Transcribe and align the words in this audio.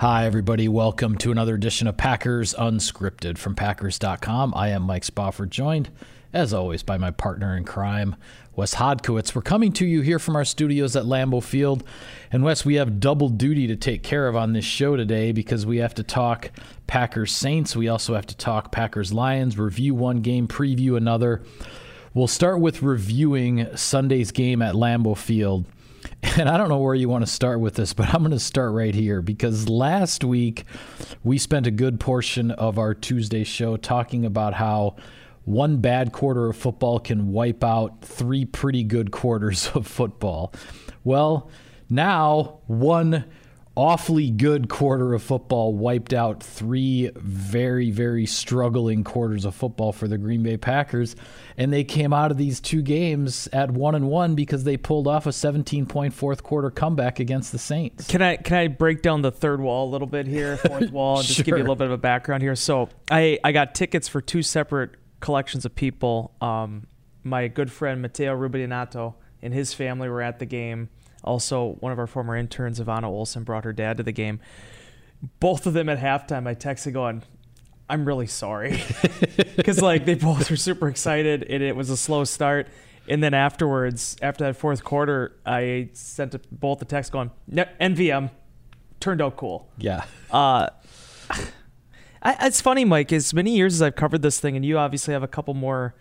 Hi, 0.00 0.24
everybody. 0.24 0.66
Welcome 0.66 1.18
to 1.18 1.30
another 1.30 1.54
edition 1.54 1.86
of 1.86 1.98
Packers 1.98 2.54
Unscripted 2.54 3.36
from 3.36 3.54
Packers.com. 3.54 4.54
I 4.56 4.68
am 4.70 4.84
Mike 4.84 5.04
Spofford, 5.04 5.50
joined, 5.50 5.90
as 6.32 6.54
always, 6.54 6.82
by 6.82 6.96
my 6.96 7.10
partner 7.10 7.54
in 7.54 7.64
crime, 7.64 8.16
Wes 8.56 8.76
Hodkiewicz. 8.76 9.34
We're 9.34 9.42
coming 9.42 9.72
to 9.74 9.84
you 9.84 10.00
here 10.00 10.18
from 10.18 10.36
our 10.36 10.44
studios 10.46 10.96
at 10.96 11.04
Lambeau 11.04 11.42
Field. 11.42 11.84
And, 12.32 12.42
Wes, 12.42 12.64
we 12.64 12.76
have 12.76 12.98
double 12.98 13.28
duty 13.28 13.66
to 13.66 13.76
take 13.76 14.02
care 14.02 14.26
of 14.26 14.36
on 14.36 14.54
this 14.54 14.64
show 14.64 14.96
today 14.96 15.32
because 15.32 15.66
we 15.66 15.76
have 15.76 15.92
to 15.96 16.02
talk 16.02 16.50
Packers 16.86 17.36
Saints. 17.36 17.76
We 17.76 17.88
also 17.88 18.14
have 18.14 18.26
to 18.28 18.36
talk 18.38 18.72
Packers 18.72 19.12
Lions, 19.12 19.58
review 19.58 19.94
one 19.94 20.22
game, 20.22 20.48
preview 20.48 20.96
another. 20.96 21.42
We'll 22.14 22.26
start 22.26 22.58
with 22.58 22.80
reviewing 22.80 23.76
Sunday's 23.76 24.32
game 24.32 24.62
at 24.62 24.74
Lambeau 24.74 25.14
Field. 25.14 25.66
And 26.38 26.48
I 26.48 26.56
don't 26.56 26.68
know 26.68 26.78
where 26.78 26.94
you 26.94 27.08
want 27.08 27.24
to 27.26 27.30
start 27.30 27.60
with 27.60 27.74
this, 27.74 27.92
but 27.92 28.14
I'm 28.14 28.22
going 28.22 28.30
to 28.30 28.38
start 28.38 28.72
right 28.72 28.94
here 28.94 29.20
because 29.20 29.68
last 29.68 30.22
week 30.22 30.64
we 31.24 31.38
spent 31.38 31.66
a 31.66 31.70
good 31.70 31.98
portion 31.98 32.52
of 32.52 32.78
our 32.78 32.94
Tuesday 32.94 33.42
show 33.42 33.76
talking 33.76 34.24
about 34.24 34.54
how 34.54 34.96
one 35.44 35.78
bad 35.78 36.12
quarter 36.12 36.48
of 36.48 36.56
football 36.56 37.00
can 37.00 37.32
wipe 37.32 37.64
out 37.64 38.02
three 38.02 38.44
pretty 38.44 38.84
good 38.84 39.10
quarters 39.10 39.70
of 39.74 39.86
football. 39.86 40.54
Well, 41.02 41.50
now 41.88 42.60
one 42.66 43.24
awfully 43.80 44.28
good 44.30 44.68
quarter 44.68 45.14
of 45.14 45.22
football 45.22 45.72
wiped 45.72 46.12
out 46.12 46.42
three 46.42 47.10
very, 47.16 47.90
very 47.90 48.26
struggling 48.26 49.02
quarters 49.02 49.46
of 49.46 49.54
football 49.54 49.90
for 49.90 50.06
the 50.06 50.18
Green 50.18 50.42
Bay 50.42 50.58
Packers. 50.58 51.16
And 51.56 51.72
they 51.72 51.82
came 51.82 52.12
out 52.12 52.30
of 52.30 52.36
these 52.36 52.60
two 52.60 52.82
games 52.82 53.48
at 53.54 53.70
one 53.70 53.94
and 53.94 54.06
one 54.06 54.34
because 54.34 54.64
they 54.64 54.76
pulled 54.76 55.08
off 55.08 55.24
a 55.26 55.32
17 55.32 55.86
point 55.86 56.12
fourth 56.12 56.42
quarter 56.42 56.70
comeback 56.70 57.20
against 57.20 57.52
the 57.52 57.58
Saints. 57.58 58.06
Can 58.06 58.20
I 58.20 58.36
can 58.36 58.58
I 58.58 58.68
break 58.68 59.00
down 59.00 59.22
the 59.22 59.30
third 59.32 59.62
wall 59.62 59.88
a 59.88 59.90
little 59.90 60.06
bit 60.06 60.26
here, 60.26 60.58
fourth 60.58 60.90
wall, 60.92 61.16
and 61.16 61.26
just 61.26 61.38
Sure. 61.38 61.44
give 61.44 61.56
you 61.56 61.62
a 61.62 61.64
little 61.64 61.74
bit 61.74 61.86
of 61.86 61.92
a 61.92 61.98
background 61.98 62.42
here? 62.42 62.56
So 62.56 62.90
I, 63.10 63.38
I 63.42 63.52
got 63.52 63.74
tickets 63.74 64.08
for 64.08 64.20
two 64.20 64.42
separate 64.42 64.90
collections 65.20 65.64
of 65.64 65.74
people. 65.74 66.34
Um, 66.42 66.86
my 67.24 67.48
good 67.48 67.72
friend 67.72 68.02
Matteo 68.02 68.36
Rubinato 68.36 69.14
and 69.40 69.54
his 69.54 69.72
family 69.72 70.10
were 70.10 70.20
at 70.20 70.38
the 70.38 70.44
game. 70.44 70.90
Also, 71.22 71.76
one 71.80 71.92
of 71.92 71.98
our 71.98 72.06
former 72.06 72.36
interns, 72.36 72.80
Ivana 72.80 73.04
Olson, 73.04 73.44
brought 73.44 73.64
her 73.64 73.72
dad 73.72 73.96
to 73.98 74.02
the 74.02 74.12
game. 74.12 74.40
Both 75.38 75.66
of 75.66 75.74
them 75.74 75.88
at 75.88 75.98
halftime, 75.98 76.46
I 76.46 76.54
texted 76.54 76.94
going, 76.94 77.22
I'm 77.88 78.04
really 78.06 78.26
sorry. 78.26 78.82
Because, 79.56 79.82
like, 79.82 80.06
they 80.06 80.14
both 80.14 80.50
were 80.50 80.56
super 80.56 80.88
excited 80.88 81.42
and 81.42 81.62
it 81.62 81.76
was 81.76 81.90
a 81.90 81.96
slow 81.96 82.24
start. 82.24 82.66
And 83.08 83.22
then 83.22 83.34
afterwards, 83.34 84.16
after 84.22 84.44
that 84.44 84.56
fourth 84.56 84.82
quarter, 84.82 85.36
I 85.44 85.90
sent 85.92 86.34
both 86.58 86.80
a 86.80 86.86
text 86.86 87.12
going, 87.12 87.30
NVM 87.50 88.30
turned 89.00 89.20
out 89.20 89.36
cool. 89.36 89.68
Yeah. 89.76 90.04
Uh, 90.30 90.68
I, 92.22 92.46
it's 92.46 92.60
funny, 92.60 92.84
Mike. 92.84 93.12
As 93.12 93.34
many 93.34 93.56
years 93.56 93.74
as 93.74 93.82
I've 93.82 93.96
covered 93.96 94.22
this 94.22 94.40
thing, 94.40 94.56
and 94.56 94.64
you 94.64 94.78
obviously 94.78 95.12
have 95.12 95.22
a 95.22 95.28
couple 95.28 95.54
more 95.54 95.94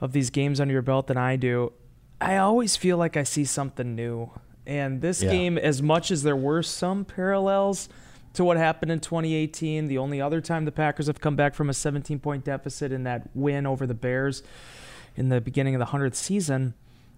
of 0.00 0.12
these 0.12 0.30
games 0.30 0.60
under 0.60 0.72
your 0.72 0.82
belt 0.82 1.08
than 1.08 1.16
I 1.16 1.36
do, 1.36 1.72
I 2.20 2.36
always 2.36 2.76
feel 2.76 2.96
like 2.96 3.16
I 3.16 3.22
see 3.24 3.44
something 3.44 3.94
new. 3.94 4.30
And 4.68 5.00
this 5.00 5.22
Yeah. 5.22 5.30
game, 5.30 5.58
as 5.58 5.82
much 5.82 6.10
as 6.12 6.22
there 6.22 6.36
were 6.36 6.62
some 6.62 7.04
parallels 7.04 7.88
to 8.34 8.44
what 8.44 8.56
happened 8.58 8.92
in 8.92 9.00
2018, 9.00 9.86
the 9.88 9.96
only 9.98 10.20
other 10.20 10.40
time 10.42 10.66
the 10.66 10.70
Packers 10.72 11.06
have 11.06 11.20
come 11.20 11.34
back 11.34 11.54
from 11.54 11.70
a 11.70 11.74
17 11.74 12.18
point 12.20 12.44
deficit 12.44 12.92
in 12.92 13.02
that 13.04 13.30
win 13.34 13.66
over 13.66 13.86
the 13.86 13.94
Bears 13.94 14.42
in 15.16 15.30
the 15.30 15.40
beginning 15.40 15.74
of 15.74 15.78
the 15.80 15.86
100th 15.86 16.14
season, 16.14 16.74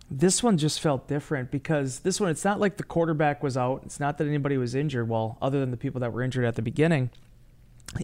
this 0.08 0.42
one 0.42 0.56
just 0.58 0.80
felt 0.80 1.08
different 1.08 1.50
because 1.50 1.98
this 2.00 2.20
one, 2.20 2.30
it's 2.30 2.44
not 2.44 2.58
like 2.60 2.76
the 2.76 2.82
quarterback 2.84 3.42
was 3.42 3.56
out. 3.56 3.82
It's 3.84 4.00
not 4.00 4.16
that 4.18 4.26
anybody 4.28 4.56
was 4.56 4.74
injured. 4.74 5.08
Well, 5.08 5.36
other 5.42 5.58
than 5.60 5.70
the 5.72 5.76
people 5.76 6.00
that 6.00 6.12
were 6.12 6.22
injured 6.22 6.44
at 6.44 6.54
the 6.54 6.62
beginning, 6.62 7.10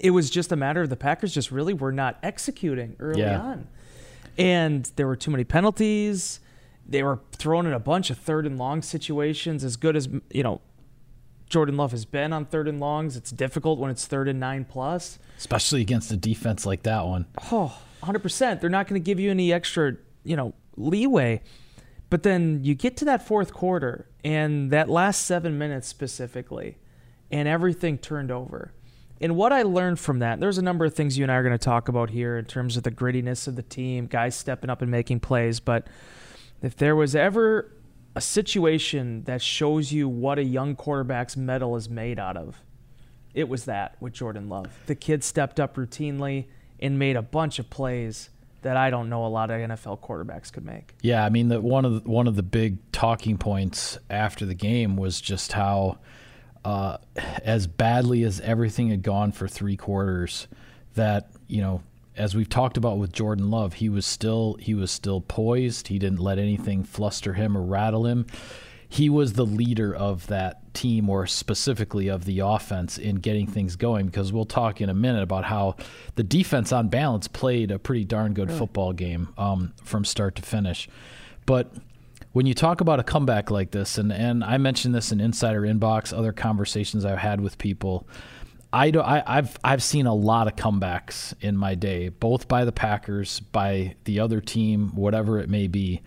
it 0.03 0.11
was 0.11 0.29
just 0.29 0.51
a 0.51 0.57
matter 0.57 0.83
of 0.83 0.91
the 0.91 0.97
Packers 0.97 1.33
just 1.33 1.51
really 1.53 1.73
were 1.73 1.93
not 1.93 2.19
executing 2.23 2.97
early 2.99 3.21
Yeah. 3.21 3.41
on. 3.41 3.69
And 4.37 4.91
there 4.97 5.07
were 5.07 5.17
too 5.17 5.31
many 5.31 5.45
penalties. 5.45 6.41
They 6.89 7.03
were 7.03 7.21
thrown 7.33 7.67
in 7.67 7.73
a 7.73 7.81
bunch 7.81 8.11
of 8.11 8.19
third 8.19 8.47
and 8.47 8.59
long 8.59 8.83
situations. 8.83 9.65
As 9.65 9.77
good 9.77 9.97
as, 9.97 10.09
you 10.31 10.43
know, 10.43 10.61
Jordan 11.49 11.77
Love 11.77 11.93
has 11.93 12.05
been 12.05 12.33
on 12.33 12.45
third 12.45 12.69
and 12.69 12.81
longs, 12.81 13.17
it's 13.17 13.31
difficult 13.31 13.79
when 13.79 13.91
it's 13.91 14.07
third 14.07 14.29
and 14.29 14.41
nine 14.41 14.65
plus. 14.65 15.19
Especially 15.39 15.81
against 15.81 16.11
a 16.13 16.17
defense 16.17 16.67
like 16.67 16.83
that 16.85 17.05
one. 17.05 17.27
Oh, 17.53 17.77
100%. 18.03 18.61
They're 18.61 18.71
not 18.71 18.87
going 18.89 19.01
to 19.01 19.05
give 19.05 19.21
you 19.21 19.31
any 19.31 19.53
extra, 19.53 19.97
you 20.25 20.37
know, 20.37 20.55
leeway. 20.77 21.43
But 22.09 22.23
then 22.23 22.63
you 22.63 22.75
get 22.75 22.97
to 22.99 23.05
that 23.07 23.27
fourth 23.27 23.53
quarter 23.53 24.09
and 24.25 24.71
that 24.71 24.89
last 24.89 25.27
seven 25.27 25.59
minutes 25.59 25.89
specifically, 25.89 26.79
and 27.31 27.49
everything 27.49 27.99
turned 27.99 28.31
over. 28.31 28.73
And 29.21 29.35
what 29.35 29.53
I 29.53 29.63
learned 29.63 29.99
from 29.99 30.19
that, 30.19 30.41
there's 30.41 30.59
a 30.59 30.63
number 30.63 30.85
of 30.85 30.95
things 30.95 31.17
you 31.17 31.25
and 31.25 31.33
I 31.33 31.37
are 31.37 31.43
going 31.43 31.57
to 31.57 31.65
talk 31.65 31.89
about 31.89 32.11
here 32.11 32.37
in 32.37 32.45
terms 32.45 32.77
of 32.77 32.83
the 32.83 32.91
grittiness 32.91 33.49
of 33.49 33.57
the 33.57 33.63
team, 33.63 34.07
guys 34.07 34.37
stepping 34.37 34.69
up 34.69 34.83
and 34.83 34.91
making 34.91 35.21
plays. 35.21 35.59
But 35.59 35.87
if 36.67 36.77
there 36.77 36.97
was 36.97 37.15
ever 37.15 37.73
a 38.15 38.21
situation 38.21 39.23
that 39.25 39.41
shows 39.41 39.93
you 39.93 40.09
what 40.09 40.39
a 40.39 40.45
young 40.45 40.75
quarterback's 40.75 41.37
mettle 41.37 41.77
is 41.77 41.89
made 41.89 42.19
out 42.19 42.37
of, 42.37 42.63
it 43.35 43.49
was 43.49 43.67
that 43.67 43.97
with 44.01 44.13
Jordan 44.13 44.49
Love. 44.49 44.67
The 44.87 44.95
kid 44.95 45.23
stepped 45.23 45.61
up 45.61 45.77
routinely 45.77 46.47
and 46.81 46.99
made 46.99 47.17
a 47.17 47.23
bunch 47.23 47.59
of 47.59 47.71
plays 47.71 48.31
that 48.63 48.77
I 48.77 48.91
don't 48.91 49.09
know 49.09 49.25
a 49.25 49.29
lot 49.29 49.51
of 49.51 49.61
NFL 49.61 50.01
quarterbacks 50.01 50.53
could 50.53 50.65
make. 50.65 50.95
Yeah, 51.03 51.25
I 51.25 51.29
mean, 51.29 51.49
the, 51.49 51.61
one 51.61 51.85
of 51.85 52.03
the, 52.03 52.11
one 52.11 52.27
of 52.27 52.35
the 52.35 52.43
big 52.43 52.79
talking 52.91 53.39
points 53.39 53.99
after 54.11 54.45
the 54.45 54.55
game 54.55 54.97
was 54.97 55.21
just 55.21 55.53
how, 55.53 55.99
uh, 56.65 56.97
as 57.45 57.69
badly 57.69 58.25
as 58.25 58.41
everything 58.41 58.89
had 58.89 59.03
gone 59.03 59.31
for 59.31 59.47
three 59.47 59.77
quarters, 59.77 60.49
that 60.95 61.31
you 61.47 61.61
know, 61.61 61.83
as 62.17 62.35
we've 62.35 62.49
talked 62.49 62.77
about 62.77 62.99
with 62.99 63.13
Jordan 63.13 63.51
Love, 63.51 63.75
he 63.75 63.89
was 63.89 64.07
still 64.07 64.57
he 64.61 64.75
was 64.75 64.91
still 64.91 65.21
poised. 65.21 65.89
He 65.89 65.99
didn't 65.99 66.21
let 66.21 66.39
anything 66.39 66.85
fluster 66.85 67.35
him 67.35 67.57
or 67.57 67.63
rattle 67.63 68.07
him. 68.07 68.27
He 68.89 69.11
was 69.11 69.33
the 69.33 69.45
leader 69.45 69.95
of 69.95 70.29
that 70.29 70.73
team, 70.73 71.11
or 71.11 71.27
specifically 71.27 72.09
of 72.09 72.25
the 72.25 72.39
offense, 72.39 72.99
in 72.99 73.17
getting 73.17 73.47
things 73.47 73.77
going. 73.77 74.07
Because 74.07 74.33
we'll 74.33 74.45
talk 74.45 74.81
in 74.81 74.89
a 74.89 74.95
minute 74.95 75.23
about 75.23 75.45
how 75.45 75.77
the 76.15 76.23
defense, 76.23 76.73
on 76.73 76.89
balance, 76.89 77.27
played 77.27 77.71
a 77.71 77.79
pretty 77.79 78.05
darn 78.05 78.33
good 78.33 78.51
football 78.51 78.93
game 78.93 79.35
um, 79.37 79.73
from 79.83 80.05
start 80.05 80.37
to 80.37 80.43
finish. 80.43 80.89
But 81.47 81.75
when 82.33 82.47
you 82.47 82.55
talk 82.55 82.81
about 82.81 83.01
a 83.01 83.03
comeback 83.03 83.51
like 83.51 83.71
this, 83.71 83.99
and, 83.99 84.13
and 84.13 84.45
I 84.45 84.59
mentioned 84.59 84.95
this 84.95 85.11
in 85.11 85.21
Insider 85.21 85.63
Inbox, 85.63 86.17
other 86.17 86.33
conversations 86.33 87.05
I've 87.05 87.19
had 87.19 87.41
with 87.41 87.59
people, 87.59 88.07
I, 88.73 88.91
do, 88.91 89.01
I 89.01 89.23
I've 89.27 89.59
I've 89.65 89.83
seen 89.83 90.07
a 90.07 90.15
lot 90.15 90.47
of 90.49 90.57
comebacks 90.57 91.35
in 91.41 91.57
my 91.57 91.75
day, 91.75 92.09
both 92.09 92.49
by 92.49 92.65
the 92.65 92.73
Packers, 92.73 93.41
by 93.41 93.97
the 94.05 94.21
other 94.21 94.41
team, 94.41 94.91
whatever 94.95 95.39
it 95.39 95.49
may 95.49 95.67
be. 95.67 96.03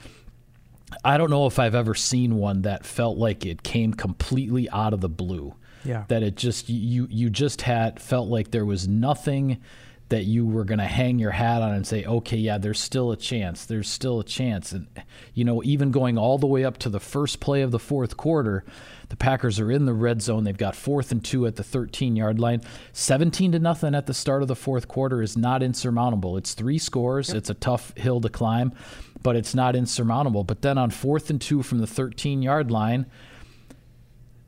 I 1.03 1.17
don't 1.17 1.29
know 1.29 1.45
if 1.45 1.59
I've 1.59 1.75
ever 1.75 1.95
seen 1.95 2.35
one 2.35 2.63
that 2.63 2.85
felt 2.85 3.17
like 3.17 3.45
it 3.45 3.63
came 3.63 3.93
completely 3.93 4.69
out 4.69 4.93
of 4.93 5.01
the 5.01 5.09
blue. 5.09 5.55
Yeah. 5.85 6.03
That 6.09 6.23
it 6.23 6.35
just 6.35 6.69
you 6.69 7.07
you 7.09 7.29
just 7.29 7.61
had 7.61 8.01
felt 8.01 8.27
like 8.27 8.51
there 8.51 8.65
was 8.65 8.87
nothing 8.87 9.61
that 10.09 10.23
you 10.23 10.45
were 10.45 10.63
going 10.63 10.79
to 10.79 10.85
hang 10.85 11.19
your 11.19 11.31
hat 11.31 11.61
on 11.61 11.73
and 11.73 11.85
say, 11.85 12.03
okay, 12.03 12.37
yeah, 12.37 12.57
there's 12.57 12.79
still 12.79 13.11
a 13.11 13.17
chance. 13.17 13.65
There's 13.65 13.87
still 13.87 14.19
a 14.19 14.23
chance. 14.23 14.71
And, 14.71 14.87
you 15.35 15.45
know, 15.45 15.63
even 15.63 15.91
going 15.91 16.17
all 16.17 16.39
the 16.39 16.47
way 16.47 16.65
up 16.65 16.77
to 16.79 16.89
the 16.89 16.99
first 16.99 17.39
play 17.39 17.61
of 17.61 17.69
the 17.69 17.79
fourth 17.79 18.17
quarter, 18.17 18.65
the 19.09 19.15
Packers 19.15 19.59
are 19.59 19.71
in 19.71 19.85
the 19.85 19.93
red 19.93 20.21
zone. 20.21 20.43
They've 20.43 20.57
got 20.57 20.75
fourth 20.75 21.11
and 21.11 21.23
two 21.23 21.45
at 21.45 21.55
the 21.55 21.63
13 21.63 22.15
yard 22.15 22.39
line. 22.39 22.61
17 22.93 23.51
to 23.51 23.59
nothing 23.59 23.93
at 23.93 24.07
the 24.07 24.13
start 24.13 24.41
of 24.41 24.47
the 24.47 24.55
fourth 24.55 24.87
quarter 24.87 25.21
is 25.21 25.37
not 25.37 25.61
insurmountable. 25.61 26.37
It's 26.37 26.55
three 26.55 26.79
scores. 26.79 27.29
It's 27.29 27.51
a 27.51 27.55
tough 27.55 27.95
hill 27.95 28.19
to 28.21 28.29
climb, 28.29 28.73
but 29.21 29.35
it's 29.35 29.53
not 29.53 29.75
insurmountable. 29.75 30.43
But 30.43 30.63
then 30.63 30.79
on 30.79 30.89
fourth 30.89 31.29
and 31.29 31.39
two 31.39 31.61
from 31.61 31.79
the 31.79 31.87
13 31.87 32.41
yard 32.41 32.71
line, 32.71 33.05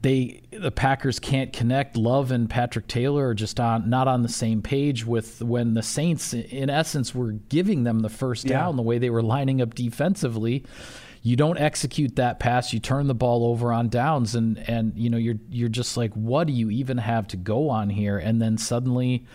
they 0.02 0.42
the 0.52 0.72
Packers 0.72 1.20
can't 1.20 1.54
connect. 1.54 1.96
Love 1.96 2.32
and 2.32 2.50
Patrick 2.50 2.88
Taylor 2.88 3.28
are 3.28 3.34
just 3.34 3.60
on 3.60 3.90
not 3.90 4.08
on 4.08 4.24
the 4.24 4.30
same 4.30 4.62
page 4.62 5.06
with 5.06 5.42
when 5.42 5.74
the 5.76 5.84
Saints, 5.84 6.34
in 6.34 6.70
essence, 6.70 7.14
were 7.14 7.34
giving 7.34 7.84
them 7.84 8.00
the 8.00 8.10
first 8.10 8.48
down. 8.48 8.76
The 8.76 8.82
way 8.82 8.98
they 8.98 9.12
were 9.12 9.22
lining 9.22 9.62
up 9.62 9.76
defensively, 9.76 10.66
you 11.22 11.36
don't 11.36 11.60
execute 11.60 12.16
that 12.16 12.40
pass. 12.40 12.74
You 12.74 12.80
turn 12.80 13.08
the 13.08 13.14
ball 13.14 13.46
over 13.46 13.72
on 13.72 13.90
downs, 13.90 14.34
and 14.34 14.58
and 14.68 14.94
you 14.96 15.10
know 15.10 15.18
you're 15.18 15.40
you're 15.50 15.70
just 15.70 15.96
like, 15.98 16.14
what 16.14 16.48
do 16.48 16.54
you 16.54 16.72
even 16.72 16.98
have 16.98 17.28
to 17.28 17.38
go 17.38 17.70
on 17.70 17.92
here? 17.92 18.18
And 18.18 18.42
then 18.42 18.58
suddenly, 18.58 19.28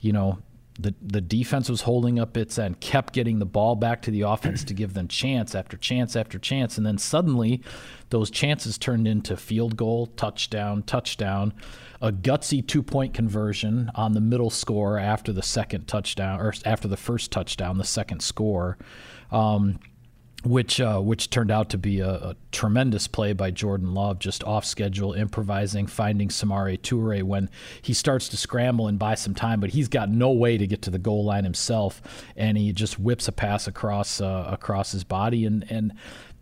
you 0.00 0.12
know, 0.12 0.38
the 0.80 0.94
the 1.02 1.20
defense 1.20 1.68
was 1.68 1.82
holding 1.82 2.18
up 2.18 2.36
its 2.36 2.58
end, 2.58 2.80
kept 2.80 3.12
getting 3.12 3.38
the 3.38 3.46
ball 3.46 3.76
back 3.76 4.02
to 4.02 4.10
the 4.10 4.22
offense 4.22 4.64
to 4.64 4.74
give 4.74 4.94
them 4.94 5.08
chance 5.08 5.54
after 5.54 5.76
chance 5.76 6.16
after 6.16 6.38
chance, 6.38 6.76
and 6.76 6.86
then 6.86 6.98
suddenly 6.98 7.62
those 8.10 8.30
chances 8.30 8.78
turned 8.78 9.06
into 9.06 9.36
field 9.36 9.76
goal, 9.76 10.06
touchdown, 10.06 10.82
touchdown, 10.82 11.52
a 12.00 12.10
gutsy 12.10 12.66
two 12.66 12.82
point 12.82 13.14
conversion 13.14 13.90
on 13.94 14.12
the 14.12 14.20
middle 14.20 14.50
score 14.50 14.98
after 14.98 15.32
the 15.32 15.42
second 15.42 15.86
touchdown 15.86 16.40
or 16.40 16.52
after 16.64 16.88
the 16.88 16.96
first 16.96 17.30
touchdown, 17.30 17.78
the 17.78 17.84
second 17.84 18.20
score. 18.20 18.78
Um, 19.30 19.78
which 20.44 20.80
uh, 20.80 20.98
which 21.00 21.28
turned 21.30 21.50
out 21.50 21.68
to 21.70 21.78
be 21.78 22.00
a, 22.00 22.10
a, 22.10 22.36
tremendous 22.50 23.06
play 23.06 23.32
by 23.32 23.50
Jordan 23.50 23.94
Love, 23.94 24.18
just 24.18 24.42
off 24.44 24.64
schedule, 24.64 25.12
improvising, 25.12 25.86
finding 25.86 26.28
Samori 26.28 26.78
Toure 26.78 27.22
when 27.22 27.50
he 27.82 27.92
starts 27.92 28.28
to 28.30 28.36
scramble 28.36 28.88
and 28.88 28.98
buy 28.98 29.14
some 29.14 29.34
time, 29.34 29.60
but 29.60 29.70
he's 29.70 29.88
got 29.88 30.08
no 30.08 30.30
way 30.30 30.56
to 30.56 30.66
get 30.66 30.82
to 30.82 30.90
the 30.90 30.98
goal 30.98 31.24
line 31.24 31.44
himself, 31.44 32.00
and 32.36 32.56
he 32.56 32.72
just 32.72 32.98
whips 32.98 33.28
a 33.28 33.32
pass 33.32 33.66
across 33.66 34.20
uh, 34.20 34.46
across 34.50 34.92
his 34.92 35.04
body, 35.04 35.44
and 35.44 35.70
and 35.70 35.92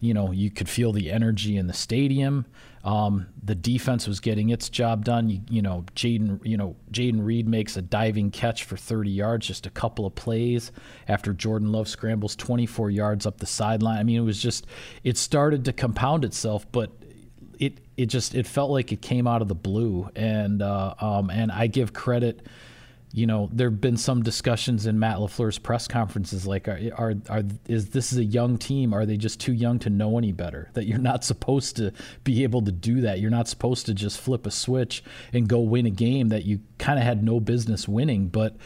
you 0.00 0.14
know 0.14 0.30
you 0.30 0.50
could 0.50 0.68
feel 0.68 0.92
the 0.92 1.10
energy 1.10 1.56
in 1.56 1.66
the 1.66 1.74
stadium. 1.74 2.46
Um, 2.84 3.26
the 3.42 3.54
defense 3.54 4.06
was 4.06 4.20
getting 4.20 4.50
its 4.50 4.68
job 4.68 5.04
done. 5.04 5.28
You, 5.28 5.40
you 5.50 5.62
know, 5.62 5.84
Jayden, 5.94 6.44
you 6.44 6.56
know, 6.56 6.76
Jayden 6.92 7.24
Reed 7.24 7.48
makes 7.48 7.76
a 7.76 7.82
diving 7.82 8.30
catch 8.30 8.64
for 8.64 8.76
30 8.76 9.10
yards, 9.10 9.46
just 9.46 9.66
a 9.66 9.70
couple 9.70 10.06
of 10.06 10.14
plays 10.14 10.72
after 11.06 11.32
Jordan 11.32 11.72
Love 11.72 11.88
scrambles 11.88 12.36
24 12.36 12.90
yards 12.90 13.26
up 13.26 13.38
the 13.38 13.46
sideline. 13.46 13.98
I 13.98 14.02
mean, 14.02 14.16
it 14.16 14.24
was 14.24 14.40
just, 14.40 14.66
it 15.04 15.16
started 15.16 15.64
to 15.66 15.72
compound 15.72 16.24
itself, 16.24 16.70
but 16.70 16.90
it, 17.58 17.78
it 17.96 18.06
just, 18.06 18.34
it 18.34 18.46
felt 18.46 18.70
like 18.70 18.92
it 18.92 19.02
came 19.02 19.26
out 19.26 19.42
of 19.42 19.48
the 19.48 19.54
blue. 19.54 20.08
And, 20.14 20.62
uh, 20.62 20.94
um, 21.00 21.30
and 21.30 21.50
I 21.50 21.66
give 21.66 21.92
credit 21.92 22.46
you 23.10 23.26
know, 23.26 23.48
there 23.52 23.70
have 23.70 23.80
been 23.80 23.96
some 23.96 24.22
discussions 24.22 24.84
in 24.84 24.98
Matt 24.98 25.16
LaFleur's 25.16 25.58
press 25.58 25.88
conferences 25.88 26.46
like, 26.46 26.68
are, 26.68 26.78
are, 26.96 27.14
are, 27.30 27.42
is 27.66 27.90
this 27.90 28.12
is 28.12 28.18
a 28.18 28.24
young 28.24 28.58
team? 28.58 28.92
Are 28.92 29.06
they 29.06 29.16
just 29.16 29.40
too 29.40 29.54
young 29.54 29.78
to 29.80 29.90
know 29.90 30.18
any 30.18 30.32
better? 30.32 30.68
That 30.74 30.84
you're 30.84 30.98
not 30.98 31.24
supposed 31.24 31.76
to 31.76 31.92
be 32.24 32.42
able 32.42 32.62
to 32.62 32.72
do 32.72 33.00
that. 33.02 33.20
You're 33.20 33.30
not 33.30 33.48
supposed 33.48 33.86
to 33.86 33.94
just 33.94 34.20
flip 34.20 34.46
a 34.46 34.50
switch 34.50 35.02
and 35.32 35.48
go 35.48 35.60
win 35.60 35.86
a 35.86 35.90
game 35.90 36.28
that 36.28 36.44
you 36.44 36.60
kind 36.78 36.98
of 36.98 37.04
had 37.04 37.22
no 37.22 37.40
business 37.40 37.88
winning. 37.88 38.28
But 38.28 38.56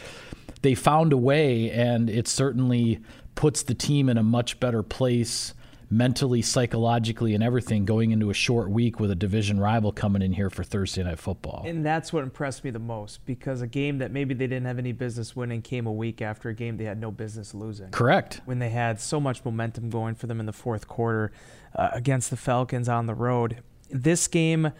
they 0.62 0.74
found 0.74 1.12
a 1.12 1.16
way, 1.16 1.70
and 1.70 2.10
it 2.10 2.26
certainly 2.26 3.00
puts 3.34 3.62
the 3.62 3.74
team 3.74 4.08
in 4.08 4.18
a 4.18 4.22
much 4.22 4.58
better 4.58 4.82
place 4.82 5.54
mentally, 5.92 6.40
psychologically, 6.40 7.34
and 7.34 7.44
everything 7.44 7.84
going 7.84 8.12
into 8.12 8.30
a 8.30 8.34
short 8.34 8.70
week 8.70 8.98
with 8.98 9.10
a 9.10 9.14
division 9.14 9.60
rival 9.60 9.92
coming 9.92 10.22
in 10.22 10.32
here 10.32 10.48
for 10.48 10.64
Thursday 10.64 11.02
night 11.02 11.18
football. 11.18 11.62
And 11.66 11.84
that's 11.84 12.12
what 12.14 12.22
impressed 12.22 12.64
me 12.64 12.70
the 12.70 12.78
most 12.78 13.24
because 13.26 13.60
a 13.60 13.66
game 13.66 13.98
that 13.98 14.10
maybe 14.10 14.32
they 14.32 14.46
didn't 14.46 14.64
have 14.64 14.78
any 14.78 14.92
business 14.92 15.36
winning 15.36 15.60
came 15.60 15.86
a 15.86 15.92
week 15.92 16.22
after 16.22 16.48
a 16.48 16.54
game 16.54 16.78
they 16.78 16.84
had 16.84 16.98
no 16.98 17.10
business 17.10 17.54
losing. 17.54 17.90
Correct. 17.90 18.40
When 18.46 18.58
they 18.58 18.70
had 18.70 19.00
so 19.00 19.20
much 19.20 19.44
momentum 19.44 19.90
going 19.90 20.14
for 20.14 20.26
them 20.26 20.40
in 20.40 20.46
the 20.46 20.52
fourth 20.52 20.88
quarter 20.88 21.30
uh, 21.76 21.90
against 21.92 22.30
the 22.30 22.38
Falcons 22.38 22.88
on 22.88 23.06
the 23.06 23.14
road. 23.14 23.62
This 23.90 24.26
game. 24.26 24.66
A 24.66 24.74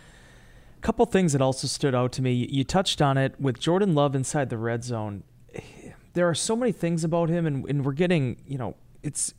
couple 0.81 1.05
things 1.07 1.33
that 1.33 1.43
also 1.43 1.69
stood 1.69 1.95
out 1.95 2.11
to 2.13 2.23
me. 2.23 2.33
You 2.33 2.65
touched 2.65 3.01
on 3.01 3.17
it 3.17 3.39
with 3.39 3.61
Jordan 3.61 3.95
Love 3.95 4.17
inside 4.17 4.51
the 4.51 4.59
red 4.59 4.83
zone. 4.83 5.25
There 6.15 6.29
are 6.29 6.35
so 6.35 6.55
many 6.55 6.73
things 6.73 7.05
about 7.05 7.31
him, 7.31 7.47
and, 7.47 7.67
and 7.67 7.87
we're 7.87 7.93
getting, 7.93 8.37
you 8.47 8.59
know, 8.59 8.77
it's 9.03 9.33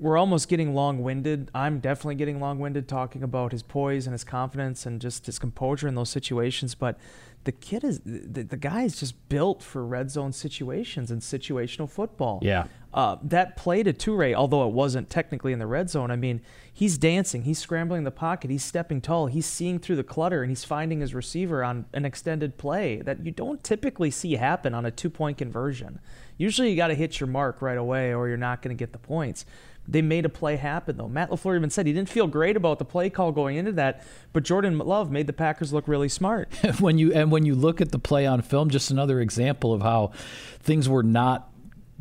we're 0.00 0.16
almost 0.16 0.48
getting 0.48 0.74
long-winded. 0.74 1.50
I'm 1.54 1.78
definitely 1.78 2.14
getting 2.16 2.40
long-winded 2.40 2.88
talking 2.88 3.22
about 3.22 3.52
his 3.52 3.62
poise 3.62 4.06
and 4.06 4.12
his 4.12 4.24
confidence 4.24 4.86
and 4.86 5.00
just 5.00 5.26
his 5.26 5.38
composure 5.38 5.86
in 5.86 5.94
those 5.94 6.10
situations. 6.10 6.74
But 6.74 6.98
the 7.44 7.52
kid 7.52 7.84
is 7.84 8.00
the, 8.04 8.42
the 8.42 8.56
guy 8.56 8.82
is 8.82 8.98
just 8.98 9.28
built 9.28 9.62
for 9.62 9.84
red 9.86 10.10
zone 10.10 10.32
situations 10.32 11.10
and 11.10 11.20
situational 11.20 11.88
football. 11.88 12.40
Yeah. 12.42 12.66
Uh, 12.92 13.16
that 13.22 13.56
play 13.56 13.82
to 13.82 13.92
Toure, 13.92 14.34
although 14.34 14.66
it 14.66 14.72
wasn't 14.72 15.08
technically 15.08 15.52
in 15.52 15.58
the 15.58 15.66
red 15.66 15.88
zone, 15.88 16.10
I 16.10 16.16
mean, 16.16 16.40
he's 16.72 16.98
dancing, 16.98 17.42
he's 17.42 17.58
scrambling 17.58 18.02
the 18.02 18.10
pocket, 18.10 18.50
he's 18.50 18.64
stepping 18.64 19.00
tall, 19.00 19.26
he's 19.26 19.46
seeing 19.46 19.78
through 19.78 19.96
the 19.96 20.02
clutter, 20.02 20.42
and 20.42 20.50
he's 20.50 20.64
finding 20.64 21.00
his 21.00 21.14
receiver 21.14 21.62
on 21.62 21.84
an 21.92 22.04
extended 22.04 22.58
play 22.58 23.00
that 23.02 23.24
you 23.24 23.30
don't 23.30 23.62
typically 23.62 24.10
see 24.10 24.34
happen 24.34 24.74
on 24.74 24.84
a 24.84 24.90
two-point 24.90 25.38
conversion. 25.38 26.00
Usually, 26.36 26.70
you 26.70 26.76
got 26.76 26.88
to 26.88 26.94
hit 26.94 27.20
your 27.20 27.28
mark 27.28 27.62
right 27.62 27.78
away, 27.78 28.12
or 28.12 28.26
you're 28.26 28.36
not 28.36 28.60
going 28.60 28.76
to 28.76 28.78
get 28.78 28.92
the 28.92 28.98
points. 28.98 29.46
They 29.90 30.02
made 30.02 30.24
a 30.24 30.28
play 30.28 30.56
happen, 30.56 30.96
though. 30.96 31.08
Matt 31.08 31.30
LaFleur 31.30 31.56
even 31.56 31.68
said 31.68 31.86
he 31.86 31.92
didn't 31.92 32.08
feel 32.08 32.28
great 32.28 32.56
about 32.56 32.78
the 32.78 32.84
play 32.84 33.10
call 33.10 33.32
going 33.32 33.56
into 33.56 33.72
that, 33.72 34.04
but 34.32 34.44
Jordan 34.44 34.78
Love 34.78 35.10
made 35.10 35.26
the 35.26 35.32
Packers 35.32 35.72
look 35.72 35.88
really 35.88 36.08
smart. 36.08 36.52
when 36.80 36.96
you 36.96 37.12
and 37.12 37.32
when 37.32 37.44
you 37.44 37.54
look 37.54 37.80
at 37.80 37.90
the 37.90 37.98
play 37.98 38.24
on 38.24 38.40
film, 38.40 38.70
just 38.70 38.90
another 38.90 39.20
example 39.20 39.72
of 39.72 39.82
how 39.82 40.12
things 40.60 40.88
were 40.88 41.02
not 41.02 41.49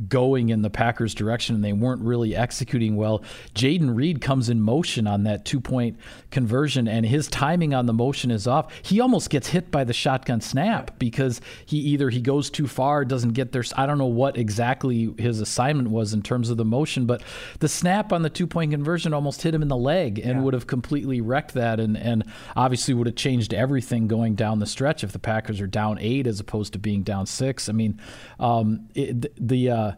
going 0.08 0.50
in 0.50 0.62
the 0.62 0.70
Packers' 0.70 1.14
direction 1.14 1.56
and 1.56 1.64
they 1.64 1.74
weren't 1.74 2.02
really 2.02 2.36
executing 2.36 2.96
well. 2.96 3.24
Jayden 3.54 3.96
Reed 3.96 4.22
comes 4.22 4.50
in 4.50 4.62
motion 4.62 5.08
on 5.08 5.24
that 5.24 5.46
two 5.46 5.60
point 5.60 5.98
conversion 6.32 6.88
and 6.88 7.06
his 7.06 7.28
timing 7.28 7.74
on 7.74 7.86
the 7.86 7.94
motion 7.94 8.32
is 8.32 8.48
off. 8.48 8.72
He 8.82 9.00
almost 9.00 9.30
gets 9.30 9.50
hit 9.50 9.72
by 9.72 9.84
the 9.84 9.94
shotgun 9.94 10.42
snap 10.42 10.98
because 11.00 11.42
he 11.66 11.78
either 11.78 12.10
he 12.10 12.22
goes 12.22 12.50
too 12.50 12.68
far, 12.68 13.04
doesn't 13.04 13.34
get 13.34 13.52
there. 13.52 13.64
I 13.76 13.86
don't 13.86 13.98
know 13.98 14.06
what 14.06 14.38
exactly 14.38 15.14
his 15.18 15.42
assignment 15.42 15.90
was 15.90 16.14
in 16.14 16.22
terms 16.22 16.50
of 16.50 16.58
the 16.58 16.66
motion, 16.66 17.06
but 17.06 17.22
the 17.60 17.68
snap 17.68 18.14
on 18.14 18.22
the 18.22 18.30
two 18.30 18.48
point 18.48 18.72
conversion 18.72 19.14
almost 19.14 19.42
hit 19.42 19.54
him 19.54 19.62
in 19.62 19.68
the 19.68 19.78
leg 19.78 20.20
and 20.20 20.38
yeah. 20.38 20.42
would 20.42 20.54
have 20.54 20.68
completely 20.68 21.20
wrecked 21.20 21.54
that 21.54 21.80
and, 21.80 21.98
and 21.98 22.24
obviously 22.56 22.94
would 22.94 23.08
have 23.08 23.16
changed 23.16 23.54
everything 23.54 24.08
going 24.08 24.36
down 24.36 24.60
the 24.60 24.66
stretch 24.66 25.04
if 25.04 25.12
the 25.12 25.20
Packers 25.20 25.60
are 25.60 25.68
down 25.68 25.98
eight 26.00 26.28
as 26.28 26.40
opposed 26.40 26.74
to 26.74 26.80
being 26.80 27.04
down 27.04 27.26
six. 27.26 27.68
I 27.68 27.74
mean, 27.74 28.00
um, 28.40 28.88
it, 28.96 29.36
the 29.36 29.70
uh, 29.70 29.89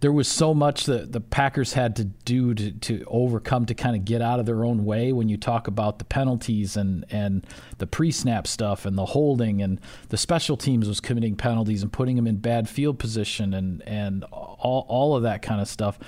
there 0.00 0.12
was 0.12 0.28
so 0.28 0.54
much 0.54 0.86
that 0.86 1.12
the 1.12 1.20
Packers 1.20 1.74
had 1.74 1.94
to 1.96 2.04
do 2.04 2.54
to, 2.54 2.72
to 2.72 3.04
overcome 3.06 3.66
to 3.66 3.74
kind 3.74 3.94
of 3.94 4.04
get 4.04 4.22
out 4.22 4.40
of 4.40 4.46
their 4.46 4.64
own 4.64 4.86
way 4.86 5.12
when 5.12 5.28
you 5.28 5.36
talk 5.36 5.68
about 5.68 5.98
the 5.98 6.06
penalties 6.06 6.76
and, 6.76 7.04
and 7.10 7.46
the 7.78 7.86
pre 7.86 8.10
snap 8.10 8.46
stuff 8.46 8.86
and 8.86 8.96
the 8.96 9.04
holding 9.04 9.60
and 9.60 9.78
the 10.08 10.16
special 10.16 10.56
teams 10.56 10.88
was 10.88 11.00
committing 11.00 11.36
penalties 11.36 11.82
and 11.82 11.92
putting 11.92 12.16
them 12.16 12.26
in 12.26 12.36
bad 12.36 12.68
field 12.68 12.98
position 12.98 13.52
and, 13.52 13.82
and 13.86 14.24
all, 14.24 14.86
all 14.88 15.16
of 15.16 15.22
that 15.22 15.42
kind 15.42 15.60
of 15.60 15.68
stuff. 15.68 15.98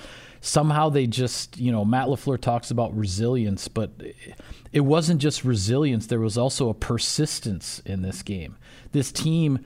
Somehow 0.41 0.89
they 0.89 1.07
just, 1.07 1.59
you 1.59 1.71
know, 1.71 1.85
Matt 1.85 2.09
LaFleur 2.09 2.41
talks 2.41 2.71
about 2.71 2.97
resilience, 2.97 3.69
but 3.69 3.91
it 4.73 4.81
wasn't 4.81 5.21
just 5.21 5.45
resilience, 5.45 6.07
there 6.07 6.19
was 6.19 6.39
also 6.39 6.71
a 6.71 6.75
persistence 6.75 7.81
in 7.85 8.03
this 8.03 8.23
game. 8.23 8.57
This 8.93 9.13
team 9.13 9.65